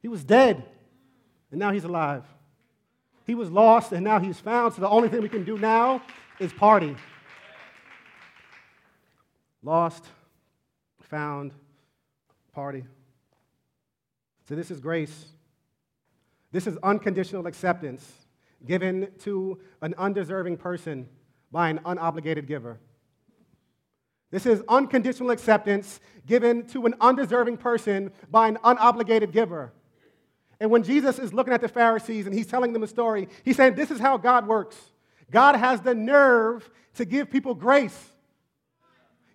he 0.00 0.08
was 0.08 0.24
dead, 0.24 0.64
and 1.50 1.60
now 1.60 1.72
he's 1.72 1.84
alive. 1.84 2.24
He 3.26 3.34
was 3.34 3.50
lost, 3.50 3.92
and 3.92 4.02
now 4.02 4.18
he's 4.18 4.40
found. 4.40 4.74
So 4.74 4.80
the 4.80 4.88
only 4.88 5.08
thing 5.08 5.20
we 5.20 5.28
can 5.28 5.44
do 5.44 5.58
now 5.58 6.02
is 6.38 6.52
party. 6.52 6.96
Lost, 9.62 10.04
found, 11.02 11.52
party. 12.52 12.84
So 14.48 14.54
this 14.54 14.70
is 14.70 14.80
grace. 14.80 15.26
This 16.52 16.66
is 16.66 16.76
unconditional 16.82 17.46
acceptance 17.46 18.10
given 18.66 19.08
to 19.20 19.60
an 19.80 19.94
undeserving 19.96 20.56
person 20.56 21.08
by 21.50 21.68
an 21.68 21.78
unobligated 21.78 22.46
giver. 22.46 22.78
This 24.30 24.46
is 24.46 24.62
unconditional 24.68 25.30
acceptance 25.30 26.00
given 26.26 26.66
to 26.68 26.86
an 26.86 26.94
undeserving 27.00 27.56
person 27.56 28.12
by 28.30 28.48
an 28.48 28.58
unobligated 28.64 29.32
giver. 29.32 29.72
And 30.60 30.70
when 30.70 30.82
Jesus 30.82 31.18
is 31.18 31.32
looking 31.32 31.52
at 31.52 31.60
the 31.60 31.68
Pharisees 31.68 32.26
and 32.26 32.34
he's 32.34 32.46
telling 32.46 32.72
them 32.72 32.82
a 32.82 32.86
story, 32.86 33.28
he's 33.44 33.56
saying, 33.56 33.74
This 33.74 33.90
is 33.90 33.98
how 33.98 34.18
God 34.18 34.46
works. 34.46 34.76
God 35.30 35.56
has 35.56 35.80
the 35.80 35.94
nerve 35.94 36.68
to 36.94 37.04
give 37.04 37.30
people 37.30 37.54
grace. 37.54 38.09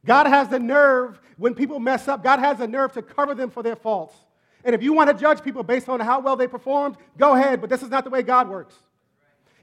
God 0.06 0.28
has 0.28 0.48
the 0.48 0.60
nerve 0.60 1.20
when 1.38 1.54
people 1.54 1.80
mess 1.80 2.08
up, 2.08 2.24
God 2.24 2.40
has 2.40 2.60
the 2.60 2.68
nerve 2.68 2.94
to 2.94 3.02
cover 3.02 3.36
them 3.36 3.50
for 3.50 3.64
their 3.64 3.76
faults. 3.76 4.16
And 4.64 4.74
if 4.74 4.82
you 4.82 4.94
want 4.94 5.10
to 5.10 5.16
judge 5.16 5.44
people 5.44 5.64
based 5.64 5.90
on 5.90 6.00
how 6.00 6.20
well 6.20 6.36
they 6.36 6.48
performed, 6.48 6.98
go 7.18 7.36
ahead, 7.36 7.62
but 7.62 7.70
this 7.70 7.84
is 7.84 7.90
not 7.90 8.04
the 8.04 8.10
way 8.10 8.24
God 8.24 8.50
works. 8.50 8.76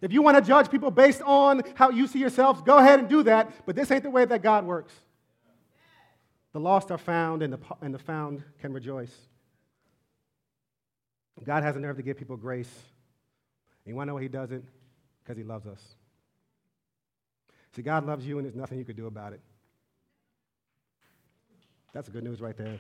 If 0.01 0.13
you 0.13 0.21
want 0.21 0.37
to 0.37 0.43
judge 0.43 0.71
people 0.71 0.91
based 0.91 1.23
on 1.23 1.63
how 1.75 1.91
you 1.91 2.07
see 2.07 2.19
yourselves, 2.19 2.61
go 2.63 2.79
ahead 2.79 2.99
and 2.99 3.09
do 3.09 3.23
that, 3.23 3.67
but 3.67 3.77
this 3.77 3.91
ain't 3.91 4.03
the 4.03 4.11
way 4.11 4.25
that 4.25 4.43
God 4.43 4.67
works. 4.67 4.93
The 6.53 6.61
lost 6.61 6.91
are 6.91 6.99
found, 6.99 7.43
and 7.43 7.53
the, 7.53 7.59
and 7.81 7.95
the 7.95 7.99
found 7.99 8.43
can 8.61 8.73
rejoice. 8.73 9.15
God 11.45 11.63
has 11.63 11.77
a 11.77 11.81
nerve 11.81 11.97
to 11.97 12.03
give 12.03 12.19
people 12.19 12.37
grace. 12.37 12.71
And 13.85 13.93
you 13.93 13.97
want 13.97 14.07
to 14.07 14.11
know 14.11 14.15
why 14.15 14.23
He 14.23 14.29
does 14.29 14.51
it? 14.51 14.63
Because 15.23 15.37
He 15.37 15.45
loves 15.45 15.67
us. 15.67 15.81
See, 17.75 17.83
God 17.83 18.07
loves 18.07 18.27
you, 18.27 18.39
and 18.39 18.45
there's 18.45 18.55
nothing 18.55 18.79
you 18.79 18.85
could 18.85 18.97
do 18.97 19.07
about 19.07 19.33
it. 19.33 19.41
That's 21.93 22.09
good 22.09 22.25
news 22.25 22.41
right 22.41 22.57
there. 22.57 22.79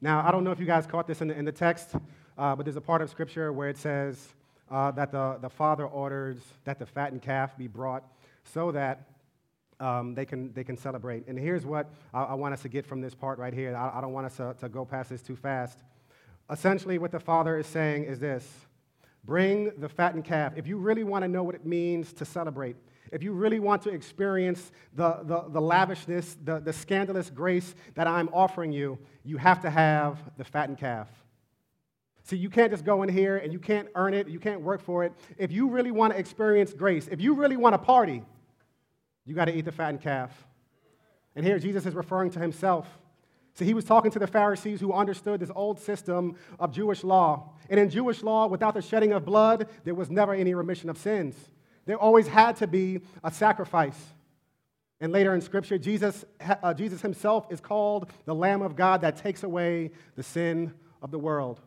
Now, 0.00 0.26
I 0.26 0.32
don't 0.32 0.42
know 0.42 0.50
if 0.50 0.58
you 0.58 0.66
guys 0.66 0.86
caught 0.86 1.06
this 1.06 1.20
in 1.20 1.28
the, 1.28 1.38
in 1.38 1.44
the 1.44 1.52
text, 1.52 1.94
uh, 2.36 2.56
but 2.56 2.66
there's 2.66 2.76
a 2.76 2.80
part 2.80 3.02
of 3.02 3.08
Scripture 3.08 3.52
where 3.52 3.68
it 3.68 3.78
says, 3.78 4.34
uh, 4.70 4.90
that 4.90 5.12
the, 5.12 5.38
the 5.40 5.48
father 5.48 5.86
orders 5.86 6.38
that 6.64 6.78
the 6.78 6.86
fattened 6.86 7.22
calf 7.22 7.56
be 7.56 7.68
brought 7.68 8.02
so 8.42 8.72
that 8.72 9.08
um, 9.78 10.14
they, 10.14 10.24
can, 10.24 10.52
they 10.52 10.64
can 10.64 10.76
celebrate. 10.76 11.26
And 11.28 11.38
here's 11.38 11.64
what 11.64 11.88
I, 12.12 12.22
I, 12.24 12.34
want 12.34 12.54
us 12.54 12.62
to 12.62 12.68
get 12.68 12.86
from 12.86 13.00
this 13.00 13.14
part 13.14 13.38
right 13.38 13.52
here. 13.52 13.76
I, 13.76 13.98
I 13.98 14.00
don't 14.00 14.12
want 14.12 14.26
us 14.26 14.36
to, 14.38 14.54
to 14.60 14.68
go 14.68 14.84
past 14.84 15.10
this 15.10 15.22
too 15.22 15.36
fast. 15.36 15.78
Essentially, 16.50 16.98
what 16.98 17.12
the 17.12 17.20
father 17.20 17.58
is 17.58 17.66
saying 17.66 18.04
is 18.04 18.18
this 18.18 18.66
bring 19.24 19.72
the 19.78 19.88
fattened 19.88 20.24
calf. 20.24 20.52
If 20.56 20.66
you 20.66 20.76
really 20.78 21.04
want 21.04 21.22
to 21.22 21.28
know 21.28 21.42
what 21.42 21.54
it 21.54 21.64
means 21.64 22.12
to 22.14 22.24
celebrate, 22.24 22.76
if 23.12 23.22
you 23.22 23.32
really 23.32 23.60
want 23.60 23.82
to 23.82 23.90
experience 23.90 24.72
the, 24.94 25.20
the, 25.22 25.44
the 25.48 25.60
lavishness, 25.60 26.36
the, 26.44 26.60
the 26.60 26.72
scandalous 26.72 27.30
grace 27.30 27.74
that 27.94 28.06
I'm 28.06 28.28
offering 28.32 28.72
you, 28.72 28.98
you 29.24 29.36
have 29.36 29.60
to 29.62 29.70
have 29.70 30.18
the 30.36 30.44
fattened 30.44 30.78
calf. 30.78 31.08
See, 32.24 32.36
you 32.36 32.48
can't 32.48 32.70
just 32.70 32.84
go 32.84 33.02
in 33.02 33.08
here 33.08 33.36
and 33.36 33.52
you 33.52 33.58
can't 33.58 33.88
earn 33.94 34.14
it, 34.14 34.28
you 34.28 34.40
can't 34.40 34.62
work 34.62 34.80
for 34.80 35.04
it. 35.04 35.12
If 35.36 35.52
you 35.52 35.68
really 35.68 35.90
want 35.90 36.14
to 36.14 36.18
experience 36.18 36.72
grace, 36.72 37.06
if 37.10 37.20
you 37.20 37.34
really 37.34 37.56
want 37.56 37.74
to 37.74 37.78
party, 37.78 38.24
you 39.26 39.34
got 39.34 39.44
to 39.44 39.54
eat 39.54 39.66
the 39.66 39.72
fattened 39.72 40.00
calf. 40.00 40.30
And 41.36 41.44
here 41.44 41.58
Jesus 41.58 41.84
is 41.86 41.94
referring 41.94 42.30
to 42.30 42.38
himself. 42.38 42.86
See, 43.54 43.64
he 43.64 43.74
was 43.74 43.84
talking 43.84 44.10
to 44.10 44.18
the 44.18 44.26
Pharisees 44.26 44.80
who 44.80 44.92
understood 44.92 45.38
this 45.38 45.50
old 45.54 45.78
system 45.78 46.36
of 46.58 46.72
Jewish 46.72 47.04
law. 47.04 47.52
And 47.70 47.78
in 47.78 47.88
Jewish 47.88 48.22
law, 48.22 48.48
without 48.48 48.74
the 48.74 48.82
shedding 48.82 49.12
of 49.12 49.24
blood, 49.24 49.68
there 49.84 49.94
was 49.94 50.10
never 50.10 50.34
any 50.34 50.54
remission 50.54 50.90
of 50.90 50.98
sins. 50.98 51.36
There 51.86 51.96
always 51.96 52.26
had 52.26 52.56
to 52.56 52.66
be 52.66 53.00
a 53.22 53.30
sacrifice. 53.30 53.98
And 55.00 55.12
later 55.12 55.34
in 55.34 55.40
Scripture, 55.40 55.78
Jesus, 55.78 56.24
uh, 56.40 56.74
Jesus 56.74 57.00
himself 57.00 57.46
is 57.50 57.60
called 57.60 58.10
the 58.24 58.34
Lamb 58.34 58.62
of 58.62 58.74
God 58.74 59.02
that 59.02 59.18
takes 59.18 59.44
away 59.44 59.92
the 60.16 60.22
sin 60.22 60.74
of 61.00 61.12
the 61.12 61.18
world. 61.18 61.60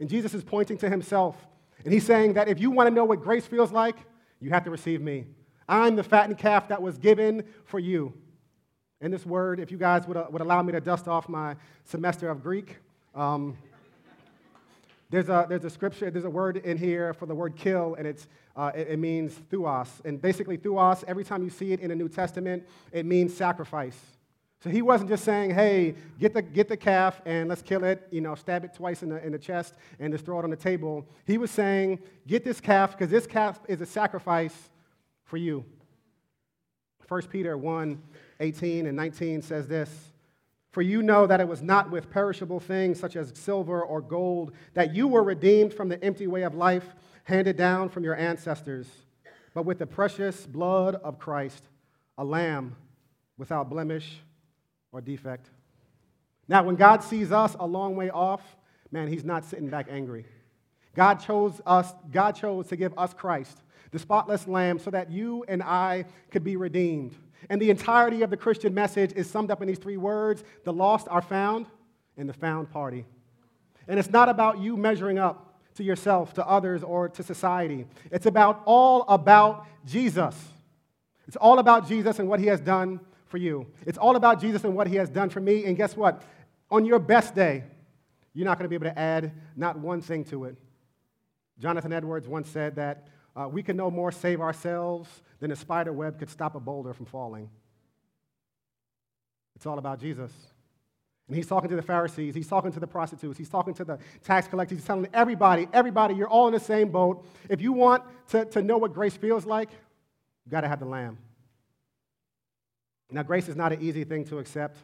And 0.00 0.08
Jesus 0.08 0.32
is 0.32 0.42
pointing 0.42 0.78
to 0.78 0.88
himself. 0.88 1.36
And 1.84 1.92
he's 1.92 2.06
saying 2.06 2.34
that 2.34 2.48
if 2.48 2.58
you 2.58 2.70
want 2.70 2.88
to 2.88 2.94
know 2.94 3.04
what 3.04 3.20
grace 3.20 3.46
feels 3.46 3.70
like, 3.70 3.96
you 4.40 4.50
have 4.50 4.64
to 4.64 4.70
receive 4.70 5.02
me. 5.02 5.26
I'm 5.68 5.96
the 5.96 6.02
fattened 6.02 6.38
calf 6.38 6.68
that 6.68 6.80
was 6.80 6.96
given 6.98 7.44
for 7.64 7.78
you. 7.78 8.14
And 9.02 9.12
this 9.12 9.26
word, 9.26 9.58
if 9.58 9.72
you 9.72 9.78
guys 9.78 10.06
would, 10.06 10.16
uh, 10.16 10.26
would 10.30 10.40
allow 10.40 10.62
me 10.62 10.72
to 10.72 10.80
dust 10.80 11.08
off 11.08 11.28
my 11.28 11.56
semester 11.84 12.30
of 12.30 12.40
Greek, 12.40 12.76
um, 13.16 13.58
there's, 15.10 15.28
a, 15.28 15.44
there's 15.48 15.64
a 15.64 15.70
scripture, 15.70 16.08
there's 16.10 16.24
a 16.24 16.30
word 16.30 16.56
in 16.58 16.78
here 16.78 17.12
for 17.12 17.26
the 17.26 17.34
word 17.34 17.56
kill, 17.56 17.96
and 17.98 18.06
it's, 18.06 18.28
uh, 18.56 18.70
it, 18.74 18.90
it 18.90 18.98
means 19.00 19.34
thuos. 19.50 19.88
And 20.04 20.22
basically, 20.22 20.56
thuos, 20.56 21.02
every 21.08 21.24
time 21.24 21.42
you 21.42 21.50
see 21.50 21.72
it 21.72 21.80
in 21.80 21.88
the 21.88 21.96
New 21.96 22.08
Testament, 22.08 22.66
it 22.92 23.04
means 23.04 23.36
sacrifice. 23.36 23.98
So 24.62 24.70
he 24.70 24.80
wasn't 24.80 25.10
just 25.10 25.24
saying, 25.24 25.50
hey, 25.50 25.96
get 26.20 26.32
the, 26.32 26.40
get 26.40 26.68
the 26.68 26.76
calf 26.76 27.20
and 27.26 27.48
let's 27.48 27.62
kill 27.62 27.82
it, 27.82 28.06
you 28.12 28.20
know, 28.20 28.36
stab 28.36 28.64
it 28.64 28.72
twice 28.72 29.02
in 29.02 29.08
the, 29.08 29.22
in 29.26 29.32
the 29.32 29.38
chest 29.38 29.74
and 29.98 30.12
just 30.12 30.24
throw 30.24 30.38
it 30.38 30.44
on 30.44 30.50
the 30.50 30.56
table. 30.56 31.04
He 31.26 31.36
was 31.36 31.50
saying, 31.50 31.98
get 32.28 32.44
this 32.44 32.60
calf 32.60 32.92
because 32.92 33.10
this 33.10 33.26
calf 33.26 33.58
is 33.66 33.80
a 33.80 33.86
sacrifice 33.86 34.54
for 35.24 35.36
you. 35.36 35.64
1 37.12 37.22
Peter 37.24 37.58
1 37.58 38.02
18 38.40 38.86
and 38.86 38.96
19 38.96 39.42
says 39.42 39.68
this 39.68 40.12
For 40.70 40.80
you 40.80 41.02
know 41.02 41.26
that 41.26 41.42
it 41.42 41.46
was 41.46 41.60
not 41.60 41.90
with 41.90 42.08
perishable 42.08 42.58
things 42.58 42.98
such 42.98 43.16
as 43.16 43.34
silver 43.34 43.82
or 43.82 44.00
gold 44.00 44.52
that 44.72 44.94
you 44.94 45.06
were 45.06 45.22
redeemed 45.22 45.74
from 45.74 45.90
the 45.90 46.02
empty 46.02 46.26
way 46.26 46.40
of 46.44 46.54
life 46.54 46.86
handed 47.24 47.58
down 47.58 47.90
from 47.90 48.02
your 48.02 48.16
ancestors, 48.16 48.86
but 49.52 49.66
with 49.66 49.78
the 49.78 49.86
precious 49.86 50.46
blood 50.46 50.94
of 50.94 51.18
Christ, 51.18 51.62
a 52.16 52.24
lamb 52.24 52.76
without 53.36 53.68
blemish 53.68 54.22
or 54.90 55.02
defect. 55.02 55.50
Now, 56.48 56.62
when 56.62 56.76
God 56.76 57.02
sees 57.02 57.30
us 57.30 57.54
a 57.60 57.66
long 57.66 57.94
way 57.94 58.08
off, 58.08 58.40
man, 58.90 59.08
he's 59.08 59.22
not 59.22 59.44
sitting 59.44 59.68
back 59.68 59.88
angry. 59.90 60.24
God 60.94 61.16
chose 61.16 61.60
us, 61.66 61.92
God 62.10 62.32
chose 62.36 62.68
to 62.68 62.76
give 62.76 62.98
us 62.98 63.12
Christ, 63.12 63.58
the 63.92 63.98
spotless 63.98 64.48
lamb, 64.48 64.78
so 64.78 64.90
that 64.90 65.10
you 65.10 65.44
and 65.46 65.62
I 65.62 66.06
could 66.30 66.42
be 66.42 66.56
redeemed. 66.56 67.14
And 67.48 67.60
the 67.60 67.70
entirety 67.70 68.22
of 68.22 68.30
the 68.30 68.36
Christian 68.36 68.74
message 68.74 69.12
is 69.14 69.30
summed 69.30 69.50
up 69.50 69.62
in 69.62 69.68
these 69.68 69.78
three 69.78 69.96
words 69.96 70.42
the 70.64 70.72
lost 70.72 71.06
are 71.08 71.22
found, 71.22 71.66
and 72.16 72.28
the 72.28 72.34
found 72.34 72.70
party. 72.70 73.06
And 73.88 73.98
it's 73.98 74.10
not 74.10 74.28
about 74.28 74.58
you 74.58 74.76
measuring 74.76 75.18
up 75.18 75.58
to 75.74 75.84
yourself, 75.84 76.34
to 76.34 76.46
others, 76.46 76.82
or 76.82 77.08
to 77.08 77.22
society. 77.22 77.86
It's 78.10 78.26
about 78.26 78.62
all 78.64 79.02
about 79.08 79.66
Jesus. 79.86 80.36
It's 81.26 81.36
all 81.36 81.58
about 81.58 81.88
Jesus 81.88 82.18
and 82.18 82.28
what 82.28 82.40
he 82.40 82.46
has 82.46 82.60
done 82.60 83.00
for 83.26 83.38
you. 83.38 83.66
It's 83.86 83.98
all 83.98 84.16
about 84.16 84.40
Jesus 84.40 84.64
and 84.64 84.76
what 84.76 84.86
he 84.86 84.96
has 84.96 85.08
done 85.08 85.30
for 85.30 85.40
me. 85.40 85.64
And 85.64 85.76
guess 85.76 85.96
what? 85.96 86.22
On 86.70 86.84
your 86.84 86.98
best 86.98 87.34
day, 87.34 87.64
you're 88.34 88.44
not 88.44 88.58
going 88.58 88.64
to 88.64 88.68
be 88.68 88.74
able 88.74 88.94
to 88.94 88.98
add 88.98 89.32
not 89.56 89.78
one 89.78 90.00
thing 90.00 90.24
to 90.26 90.44
it. 90.44 90.56
Jonathan 91.58 91.92
Edwards 91.92 92.28
once 92.28 92.48
said 92.48 92.76
that 92.76 93.08
uh, 93.34 93.48
we 93.50 93.62
can 93.62 93.76
no 93.76 93.90
more 93.90 94.12
save 94.12 94.40
ourselves 94.40 95.08
than 95.40 95.50
a 95.50 95.56
spider 95.56 95.92
web 95.92 96.18
could 96.18 96.30
stop 96.30 96.54
a 96.54 96.60
boulder 96.60 96.92
from 96.92 97.06
falling. 97.06 97.48
It's 99.56 99.66
all 99.66 99.78
about 99.78 100.00
Jesus. 100.00 100.32
And 101.28 101.36
he's 101.36 101.46
talking 101.46 101.70
to 101.70 101.76
the 101.76 101.82
Pharisees, 101.82 102.34
he's 102.34 102.48
talking 102.48 102.72
to 102.72 102.80
the 102.80 102.86
prostitutes, 102.86 103.38
he's 103.38 103.48
talking 103.48 103.74
to 103.74 103.84
the 103.84 103.98
tax 104.24 104.48
collectors, 104.48 104.78
he's 104.78 104.86
telling 104.86 105.06
everybody, 105.14 105.68
everybody, 105.72 106.14
you're 106.14 106.28
all 106.28 106.46
in 106.48 106.52
the 106.52 106.60
same 106.60 106.90
boat. 106.90 107.24
If 107.48 107.60
you 107.62 107.72
want 107.72 108.02
to, 108.30 108.44
to 108.46 108.60
know 108.60 108.76
what 108.76 108.92
grace 108.92 109.16
feels 109.16 109.46
like, 109.46 109.70
you 110.44 110.50
got 110.50 110.62
to 110.62 110.68
have 110.68 110.80
the 110.80 110.86
lamb. 110.86 111.18
Now, 113.10 113.22
grace 113.22 113.48
is 113.48 113.56
not 113.56 113.72
an 113.72 113.80
easy 113.80 114.04
thing 114.04 114.24
to 114.26 114.38
accept. 114.38 114.78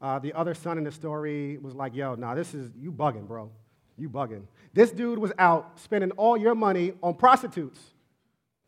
Uh, 0.00 0.18
the 0.18 0.32
other 0.34 0.54
son 0.54 0.78
in 0.78 0.84
the 0.84 0.92
story 0.92 1.58
was 1.58 1.74
like, 1.74 1.94
yo, 1.94 2.14
nah, 2.14 2.34
this 2.34 2.54
is, 2.54 2.70
you 2.78 2.92
bugging, 2.92 3.26
bro. 3.26 3.50
You 3.96 4.08
bugging. 4.08 4.44
This 4.72 4.90
dude 4.90 5.18
was 5.18 5.32
out 5.38 5.78
spending 5.78 6.10
all 6.12 6.36
your 6.36 6.54
money 6.54 6.94
on 7.02 7.14
prostitutes. 7.14 7.78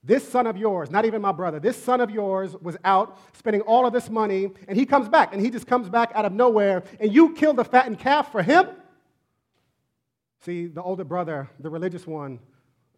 This 0.02 0.28
son 0.28 0.46
of 0.46 0.58
yours, 0.58 0.90
not 0.90 1.06
even 1.06 1.22
my 1.22 1.32
brother, 1.32 1.58
this 1.58 1.82
son 1.82 2.02
of 2.02 2.10
yours 2.10 2.54
was 2.60 2.76
out 2.84 3.18
spending 3.38 3.62
all 3.62 3.86
of 3.86 3.94
this 3.94 4.10
money, 4.10 4.50
and 4.68 4.76
he 4.78 4.84
comes 4.84 5.08
back, 5.08 5.32
and 5.32 5.40
he 5.40 5.48
just 5.48 5.66
comes 5.66 5.88
back 5.88 6.12
out 6.14 6.26
of 6.26 6.32
nowhere, 6.32 6.82
and 7.00 7.12
you 7.12 7.34
kill 7.34 7.54
the 7.54 7.64
fattened 7.64 7.98
calf 7.98 8.30
for 8.30 8.42
him? 8.42 8.66
See, 10.44 10.66
the 10.66 10.82
older 10.82 11.04
brother, 11.04 11.48
the 11.58 11.70
religious 11.70 12.06
one, 12.06 12.38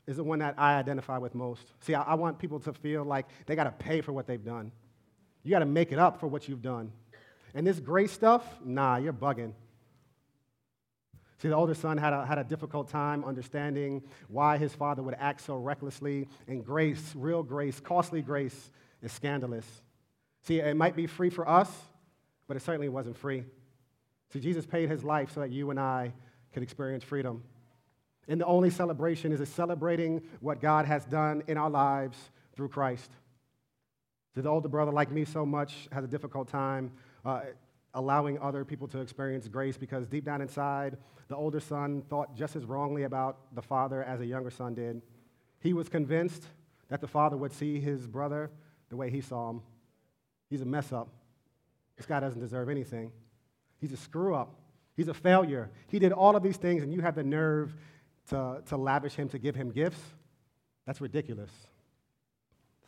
is 0.08 0.16
the 0.16 0.24
one 0.24 0.40
that 0.40 0.54
I 0.58 0.74
identify 0.74 1.18
with 1.18 1.32
most. 1.34 1.62
See, 1.80 1.94
I, 1.94 2.02
I 2.02 2.14
want 2.14 2.40
people 2.40 2.58
to 2.60 2.72
feel 2.72 3.04
like 3.04 3.26
they 3.46 3.54
got 3.54 3.64
to 3.64 3.70
pay 3.70 4.00
for 4.00 4.12
what 4.12 4.26
they've 4.26 4.44
done. 4.44 4.72
You 5.44 5.52
got 5.52 5.60
to 5.60 5.64
make 5.64 5.92
it 5.92 5.98
up 6.00 6.18
for 6.18 6.26
what 6.26 6.48
you've 6.48 6.62
done. 6.62 6.90
And 7.54 7.64
this 7.64 7.78
grace 7.78 8.10
stuff, 8.10 8.44
nah, 8.64 8.96
you're 8.96 9.12
bugging. 9.12 9.52
See, 11.38 11.48
the 11.48 11.54
older 11.54 11.74
son 11.74 11.98
had 11.98 12.12
a, 12.12 12.24
had 12.24 12.38
a 12.38 12.44
difficult 12.44 12.88
time 12.88 13.24
understanding 13.24 14.02
why 14.28 14.56
his 14.56 14.74
father 14.74 15.02
would 15.02 15.16
act 15.18 15.42
so 15.42 15.56
recklessly. 15.56 16.28
And 16.48 16.64
grace, 16.64 17.12
real 17.14 17.42
grace, 17.42 17.78
costly 17.78 18.22
grace, 18.22 18.70
is 19.02 19.12
scandalous. 19.12 19.66
See, 20.42 20.60
it 20.60 20.76
might 20.76 20.96
be 20.96 21.06
free 21.06 21.28
for 21.28 21.46
us, 21.46 21.70
but 22.46 22.56
it 22.56 22.62
certainly 22.62 22.88
wasn't 22.88 23.18
free. 23.18 23.44
See, 24.32 24.40
Jesus 24.40 24.64
paid 24.64 24.88
his 24.88 25.04
life 25.04 25.32
so 25.32 25.40
that 25.40 25.50
you 25.50 25.70
and 25.70 25.78
I 25.78 26.12
could 26.52 26.62
experience 26.62 27.04
freedom. 27.04 27.42
And 28.28 28.40
the 28.40 28.46
only 28.46 28.70
celebration 28.70 29.30
is 29.30 29.46
celebrating 29.48 30.22
what 30.40 30.60
God 30.60 30.86
has 30.86 31.04
done 31.04 31.42
in 31.46 31.58
our 31.58 31.70
lives 31.70 32.18
through 32.54 32.68
Christ. 32.68 33.10
See, 34.34 34.40
The 34.40 34.48
older 34.48 34.68
brother, 34.68 34.90
like 34.90 35.10
me 35.10 35.24
so 35.26 35.44
much, 35.44 35.86
has 35.92 36.02
a 36.02 36.08
difficult 36.08 36.48
time 36.48 36.92
uh, 37.24 37.40
allowing 37.96 38.38
other 38.38 38.64
people 38.64 38.86
to 38.86 39.00
experience 39.00 39.48
grace 39.48 39.76
because 39.76 40.06
deep 40.06 40.24
down 40.24 40.40
inside, 40.42 40.98
the 41.28 41.34
older 41.34 41.58
son 41.58 42.02
thought 42.02 42.36
just 42.36 42.54
as 42.54 42.64
wrongly 42.64 43.02
about 43.02 43.54
the 43.54 43.62
father 43.62 44.04
as 44.04 44.20
a 44.20 44.26
younger 44.26 44.50
son 44.50 44.74
did. 44.74 45.02
He 45.60 45.72
was 45.72 45.88
convinced 45.88 46.44
that 46.88 47.00
the 47.00 47.08
father 47.08 47.36
would 47.36 47.52
see 47.52 47.80
his 47.80 48.06
brother 48.06 48.50
the 48.90 48.96
way 48.96 49.10
he 49.10 49.22
saw 49.22 49.50
him. 49.50 49.62
He's 50.50 50.60
a 50.60 50.66
mess 50.66 50.92
up. 50.92 51.08
This 51.96 52.06
guy 52.06 52.20
doesn't 52.20 52.40
deserve 52.40 52.68
anything. 52.68 53.10
He's 53.80 53.92
a 53.92 53.96
screw 53.96 54.34
up. 54.34 54.54
He's 54.94 55.08
a 55.08 55.14
failure. 55.14 55.70
He 55.88 55.98
did 55.98 56.12
all 56.12 56.36
of 56.36 56.42
these 56.42 56.58
things, 56.58 56.82
and 56.82 56.92
you 56.92 57.00
have 57.00 57.14
the 57.14 57.24
nerve 57.24 57.74
to, 58.28 58.62
to 58.66 58.76
lavish 58.76 59.14
him, 59.14 59.28
to 59.30 59.38
give 59.38 59.54
him 59.54 59.70
gifts. 59.70 60.00
That's 60.86 61.00
ridiculous. 61.00 61.50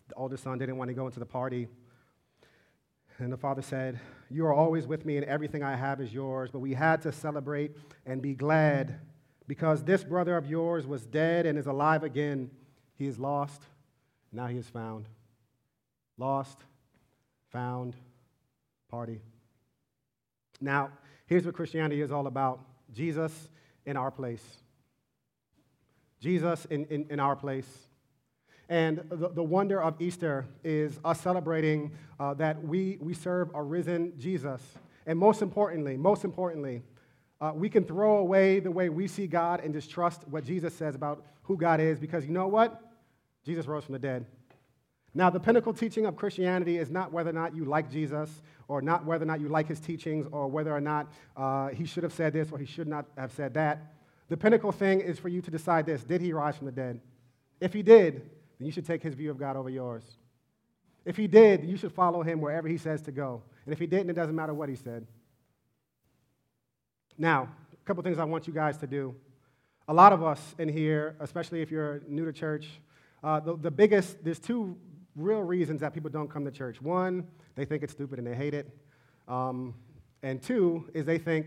The 0.08 0.14
older 0.14 0.36
son 0.36 0.58
didn't 0.58 0.76
want 0.76 0.88
to 0.88 0.94
go 0.94 1.06
into 1.06 1.18
the 1.18 1.26
party. 1.26 1.68
And 3.18 3.32
the 3.32 3.36
father 3.36 3.62
said, 3.62 3.98
You 4.30 4.46
are 4.46 4.54
always 4.54 4.86
with 4.86 5.04
me, 5.04 5.16
and 5.16 5.26
everything 5.26 5.62
I 5.62 5.74
have 5.76 6.00
is 6.00 6.12
yours. 6.14 6.50
But 6.52 6.60
we 6.60 6.74
had 6.74 7.02
to 7.02 7.12
celebrate 7.12 7.76
and 8.06 8.22
be 8.22 8.34
glad 8.34 9.00
because 9.46 9.82
this 9.82 10.04
brother 10.04 10.36
of 10.36 10.46
yours 10.46 10.86
was 10.86 11.04
dead 11.04 11.46
and 11.46 11.58
is 11.58 11.66
alive 11.66 12.04
again. 12.04 12.50
He 12.94 13.06
is 13.06 13.18
lost, 13.18 13.62
now 14.32 14.46
he 14.46 14.58
is 14.58 14.68
found. 14.68 15.08
Lost, 16.16 16.58
found, 17.50 17.96
party. 18.90 19.20
Now, 20.60 20.90
here's 21.26 21.46
what 21.46 21.54
Christianity 21.54 22.00
is 22.00 22.10
all 22.10 22.26
about 22.26 22.60
Jesus 22.92 23.32
in 23.86 23.96
our 23.96 24.10
place. 24.10 24.42
Jesus 26.20 26.64
in, 26.66 26.86
in, 26.86 27.06
in 27.10 27.20
our 27.20 27.36
place. 27.36 27.87
And 28.68 28.98
the, 29.08 29.28
the 29.28 29.42
wonder 29.42 29.82
of 29.82 30.00
Easter 30.00 30.46
is 30.62 31.00
us 31.04 31.20
celebrating 31.20 31.92
uh, 32.20 32.34
that 32.34 32.62
we, 32.62 32.98
we 33.00 33.14
serve 33.14 33.50
a 33.54 33.62
risen 33.62 34.12
Jesus. 34.18 34.62
And 35.06 35.18
most 35.18 35.40
importantly, 35.40 35.96
most 35.96 36.24
importantly, 36.24 36.82
uh, 37.40 37.52
we 37.54 37.70
can 37.70 37.84
throw 37.84 38.18
away 38.18 38.60
the 38.60 38.70
way 38.70 38.88
we 38.88 39.06
see 39.06 39.26
God 39.26 39.60
and 39.60 39.72
just 39.72 39.90
trust 39.90 40.26
what 40.28 40.44
Jesus 40.44 40.74
says 40.74 40.94
about 40.94 41.24
who 41.42 41.56
God 41.56 41.80
is 41.80 41.98
because 41.98 42.26
you 42.26 42.32
know 42.32 42.48
what? 42.48 42.82
Jesus 43.44 43.66
rose 43.66 43.84
from 43.84 43.94
the 43.94 43.98
dead. 43.98 44.26
Now, 45.14 45.30
the 45.30 45.40
pinnacle 45.40 45.72
teaching 45.72 46.04
of 46.04 46.16
Christianity 46.16 46.76
is 46.76 46.90
not 46.90 47.12
whether 47.12 47.30
or 47.30 47.34
not 47.34 47.54
you 47.56 47.64
like 47.64 47.90
Jesus 47.90 48.42
or 48.68 48.82
not 48.82 49.06
whether 49.06 49.22
or 49.22 49.26
not 49.26 49.40
you 49.40 49.48
like 49.48 49.66
his 49.66 49.80
teachings 49.80 50.26
or 50.30 50.46
whether 50.48 50.74
or 50.74 50.80
not 50.80 51.10
uh, 51.36 51.68
he 51.68 51.86
should 51.86 52.02
have 52.02 52.12
said 52.12 52.34
this 52.34 52.50
or 52.52 52.58
he 52.58 52.66
should 52.66 52.86
not 52.86 53.06
have 53.16 53.32
said 53.32 53.54
that. 53.54 53.94
The 54.28 54.36
pinnacle 54.36 54.72
thing 54.72 55.00
is 55.00 55.18
for 55.18 55.28
you 55.28 55.40
to 55.40 55.50
decide 55.50 55.86
this 55.86 56.04
Did 56.04 56.20
he 56.20 56.32
rise 56.32 56.56
from 56.56 56.66
the 56.66 56.72
dead? 56.72 57.00
If 57.60 57.72
he 57.72 57.82
did, 57.82 58.28
then 58.58 58.66
you 58.66 58.72
should 58.72 58.86
take 58.86 59.02
his 59.02 59.14
view 59.14 59.30
of 59.30 59.38
God 59.38 59.56
over 59.56 59.70
yours. 59.70 60.04
If 61.04 61.16
he 61.16 61.26
did, 61.26 61.64
you 61.64 61.76
should 61.76 61.92
follow 61.92 62.22
him 62.22 62.40
wherever 62.40 62.68
he 62.68 62.76
says 62.76 63.00
to 63.02 63.12
go. 63.12 63.42
And 63.64 63.72
if 63.72 63.78
he 63.78 63.86
didn't, 63.86 64.10
it 64.10 64.14
doesn't 64.14 64.34
matter 64.34 64.52
what 64.52 64.68
he 64.68 64.76
said. 64.76 65.06
Now, 67.16 67.48
a 67.72 67.84
couple 67.86 68.02
things 68.02 68.18
I 68.18 68.24
want 68.24 68.46
you 68.46 68.52
guys 68.52 68.76
to 68.78 68.86
do. 68.86 69.14
a 69.88 69.94
lot 69.94 70.12
of 70.12 70.22
us 70.22 70.54
in 70.58 70.68
here, 70.68 71.16
especially 71.18 71.62
if 71.62 71.70
you're 71.70 72.02
new 72.06 72.26
to 72.26 72.32
church, 72.32 72.68
uh, 73.24 73.40
the, 73.40 73.56
the 73.56 73.70
biggest, 73.70 74.22
there's 74.22 74.38
two 74.38 74.76
real 75.16 75.42
reasons 75.42 75.80
that 75.80 75.94
people 75.94 76.10
don't 76.10 76.30
come 76.30 76.44
to 76.44 76.50
church. 76.50 76.80
One, 76.80 77.26
they 77.54 77.64
think 77.64 77.82
it's 77.82 77.92
stupid 77.92 78.18
and 78.18 78.28
they 78.28 78.34
hate 78.34 78.54
it. 78.54 78.68
Um, 79.26 79.74
and 80.22 80.42
two, 80.42 80.88
is 80.94 81.06
they 81.06 81.18
think 81.18 81.46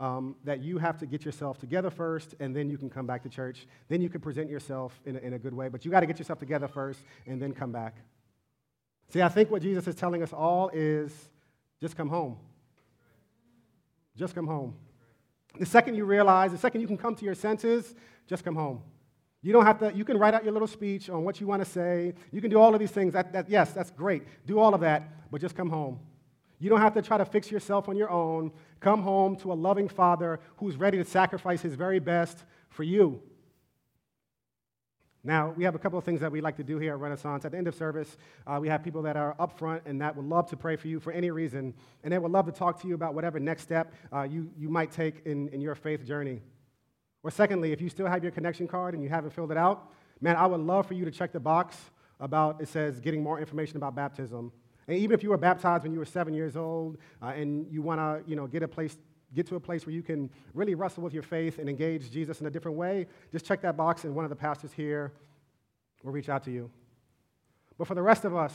um, 0.00 0.36
that 0.44 0.62
you 0.62 0.78
have 0.78 0.98
to 0.98 1.06
get 1.06 1.24
yourself 1.24 1.58
together 1.58 1.90
first 1.90 2.34
and 2.40 2.54
then 2.54 2.68
you 2.68 2.76
can 2.76 2.90
come 2.90 3.06
back 3.06 3.22
to 3.22 3.28
church. 3.28 3.66
Then 3.88 4.00
you 4.00 4.08
can 4.08 4.20
present 4.20 4.50
yourself 4.50 5.00
in 5.06 5.16
a, 5.16 5.18
in 5.20 5.32
a 5.34 5.38
good 5.38 5.54
way. 5.54 5.68
But 5.68 5.84
you 5.84 5.90
got 5.90 6.00
to 6.00 6.06
get 6.06 6.18
yourself 6.18 6.38
together 6.38 6.68
first 6.68 7.00
and 7.26 7.40
then 7.40 7.52
come 7.52 7.72
back. 7.72 7.96
See, 9.10 9.22
I 9.22 9.28
think 9.28 9.50
what 9.50 9.62
Jesus 9.62 9.86
is 9.86 9.94
telling 9.94 10.22
us 10.22 10.32
all 10.32 10.70
is 10.72 11.12
just 11.80 11.96
come 11.96 12.08
home. 12.08 12.36
Just 14.16 14.34
come 14.34 14.46
home. 14.46 14.74
The 15.58 15.66
second 15.66 15.94
you 15.94 16.04
realize, 16.04 16.50
the 16.50 16.58
second 16.58 16.80
you 16.80 16.86
can 16.86 16.96
come 16.96 17.14
to 17.14 17.24
your 17.24 17.34
senses, 17.34 17.94
just 18.26 18.44
come 18.44 18.56
home. 18.56 18.82
You 19.42 19.52
don't 19.52 19.66
have 19.66 19.78
to, 19.80 19.92
you 19.94 20.04
can 20.04 20.18
write 20.18 20.34
out 20.34 20.42
your 20.42 20.52
little 20.52 20.66
speech 20.66 21.10
on 21.10 21.22
what 21.22 21.40
you 21.40 21.46
want 21.46 21.62
to 21.62 21.70
say. 21.70 22.14
You 22.32 22.40
can 22.40 22.50
do 22.50 22.58
all 22.58 22.72
of 22.72 22.80
these 22.80 22.90
things. 22.90 23.12
That, 23.12 23.32
that, 23.34 23.50
yes, 23.50 23.72
that's 23.72 23.90
great. 23.90 24.22
Do 24.46 24.58
all 24.58 24.74
of 24.74 24.80
that, 24.80 25.30
but 25.30 25.40
just 25.40 25.54
come 25.54 25.68
home. 25.68 26.00
You 26.64 26.70
don't 26.70 26.80
have 26.80 26.94
to 26.94 27.02
try 27.02 27.18
to 27.18 27.26
fix 27.26 27.50
yourself 27.50 27.90
on 27.90 27.96
your 27.98 28.08
own. 28.08 28.50
Come 28.80 29.02
home 29.02 29.36
to 29.36 29.52
a 29.52 29.54
loving 29.54 29.86
Father 29.86 30.40
who's 30.56 30.76
ready 30.76 30.96
to 30.96 31.04
sacrifice 31.04 31.60
his 31.60 31.74
very 31.74 31.98
best 31.98 32.42
for 32.70 32.84
you. 32.84 33.20
Now, 35.22 35.52
we 35.54 35.64
have 35.64 35.74
a 35.74 35.78
couple 35.78 35.98
of 35.98 36.06
things 36.06 36.22
that 36.22 36.32
we 36.32 36.40
like 36.40 36.56
to 36.56 36.64
do 36.64 36.78
here 36.78 36.94
at 36.94 37.00
Renaissance. 37.00 37.44
At 37.44 37.52
the 37.52 37.58
end 37.58 37.68
of 37.68 37.74
service, 37.74 38.16
uh, 38.46 38.56
we 38.62 38.68
have 38.68 38.82
people 38.82 39.02
that 39.02 39.14
are 39.14 39.36
up 39.38 39.58
front 39.58 39.82
and 39.84 40.00
that 40.00 40.16
would 40.16 40.24
love 40.24 40.48
to 40.48 40.56
pray 40.56 40.76
for 40.76 40.88
you 40.88 41.00
for 41.00 41.12
any 41.12 41.30
reason, 41.30 41.74
and 42.02 42.10
they 42.10 42.18
would 42.18 42.32
love 42.32 42.46
to 42.46 42.52
talk 42.52 42.80
to 42.80 42.88
you 42.88 42.94
about 42.94 43.12
whatever 43.12 43.38
next 43.38 43.64
step 43.64 43.92
uh, 44.10 44.22
you, 44.22 44.50
you 44.56 44.70
might 44.70 44.90
take 44.90 45.20
in, 45.26 45.48
in 45.48 45.60
your 45.60 45.74
faith 45.74 46.02
journey. 46.06 46.40
Or, 47.22 47.30
secondly, 47.30 47.72
if 47.72 47.82
you 47.82 47.90
still 47.90 48.06
have 48.06 48.22
your 48.22 48.32
connection 48.32 48.66
card 48.66 48.94
and 48.94 49.02
you 49.02 49.10
haven't 49.10 49.34
filled 49.34 49.50
it 49.50 49.58
out, 49.58 49.92
man, 50.22 50.36
I 50.36 50.46
would 50.46 50.60
love 50.60 50.86
for 50.86 50.94
you 50.94 51.04
to 51.04 51.10
check 51.10 51.30
the 51.30 51.40
box 51.40 51.76
about 52.20 52.62
it 52.62 52.68
says 52.68 53.00
getting 53.00 53.22
more 53.22 53.38
information 53.38 53.76
about 53.76 53.94
baptism. 53.94 54.50
And 54.86 54.98
even 54.98 55.14
if 55.14 55.22
you 55.22 55.30
were 55.30 55.38
baptized 55.38 55.84
when 55.84 55.92
you 55.92 55.98
were 55.98 56.04
seven 56.04 56.34
years 56.34 56.56
old 56.56 56.98
uh, 57.22 57.26
and 57.26 57.66
you 57.70 57.82
want 57.82 58.00
to 58.00 58.28
you 58.28 58.36
know, 58.36 58.46
get, 58.46 58.62
a 58.62 58.68
place, 58.68 58.96
get 59.34 59.46
to 59.48 59.56
a 59.56 59.60
place 59.60 59.86
where 59.86 59.94
you 59.94 60.02
can 60.02 60.30
really 60.52 60.74
wrestle 60.74 61.02
with 61.02 61.14
your 61.14 61.22
faith 61.22 61.58
and 61.58 61.68
engage 61.68 62.10
Jesus 62.10 62.40
in 62.40 62.46
a 62.46 62.50
different 62.50 62.76
way, 62.76 63.06
just 63.32 63.44
check 63.44 63.62
that 63.62 63.76
box 63.76 64.04
and 64.04 64.14
one 64.14 64.24
of 64.24 64.30
the 64.30 64.36
pastors 64.36 64.72
here 64.72 65.12
will 66.02 66.12
reach 66.12 66.28
out 66.28 66.44
to 66.44 66.50
you. 66.50 66.70
But 67.78 67.86
for 67.86 67.94
the 67.94 68.02
rest 68.02 68.24
of 68.24 68.36
us, 68.36 68.54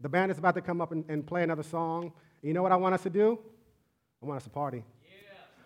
the 0.00 0.08
band 0.08 0.30
is 0.30 0.38
about 0.38 0.54
to 0.56 0.60
come 0.60 0.80
up 0.80 0.92
and, 0.92 1.04
and 1.08 1.26
play 1.26 1.42
another 1.42 1.62
song. 1.62 2.12
You 2.42 2.52
know 2.52 2.62
what 2.62 2.72
I 2.72 2.76
want 2.76 2.94
us 2.94 3.02
to 3.04 3.10
do? 3.10 3.38
I 4.22 4.26
want 4.26 4.36
us 4.38 4.44
to 4.44 4.50
party. 4.50 4.82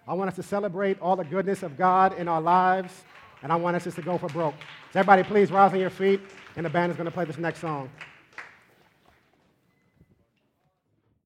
I 0.07 0.15
want 0.15 0.29
us 0.29 0.37
to 0.37 0.43
celebrate 0.43 1.01
all 1.01 1.17
the 1.17 1.25
goodness 1.25 1.63
of 1.63 1.77
God 1.77 2.19
in 2.19 2.27
our 2.27 2.41
lives, 2.41 2.93
and 3.43 3.53
I 3.53 3.57
want 3.57 3.77
us 3.77 3.85
just 3.85 3.97
to 3.97 4.03
go 4.03 4.19
for 4.19 4.29
broke. 4.29 4.55
So 4.93 5.01
everybody, 5.01 5.23
please 5.23 5.51
rise 5.51 5.73
on 5.73 5.81
your 5.81 5.91
feet, 5.91 6.21
and 6.57 6.65
the 6.65 6.71
band 6.71 6.91
is 6.91 6.97
going 6.97 7.07
to 7.07 7.13
play 7.13 7.25
this 7.25 7.39
next 7.39 7.61
song. 7.61 7.91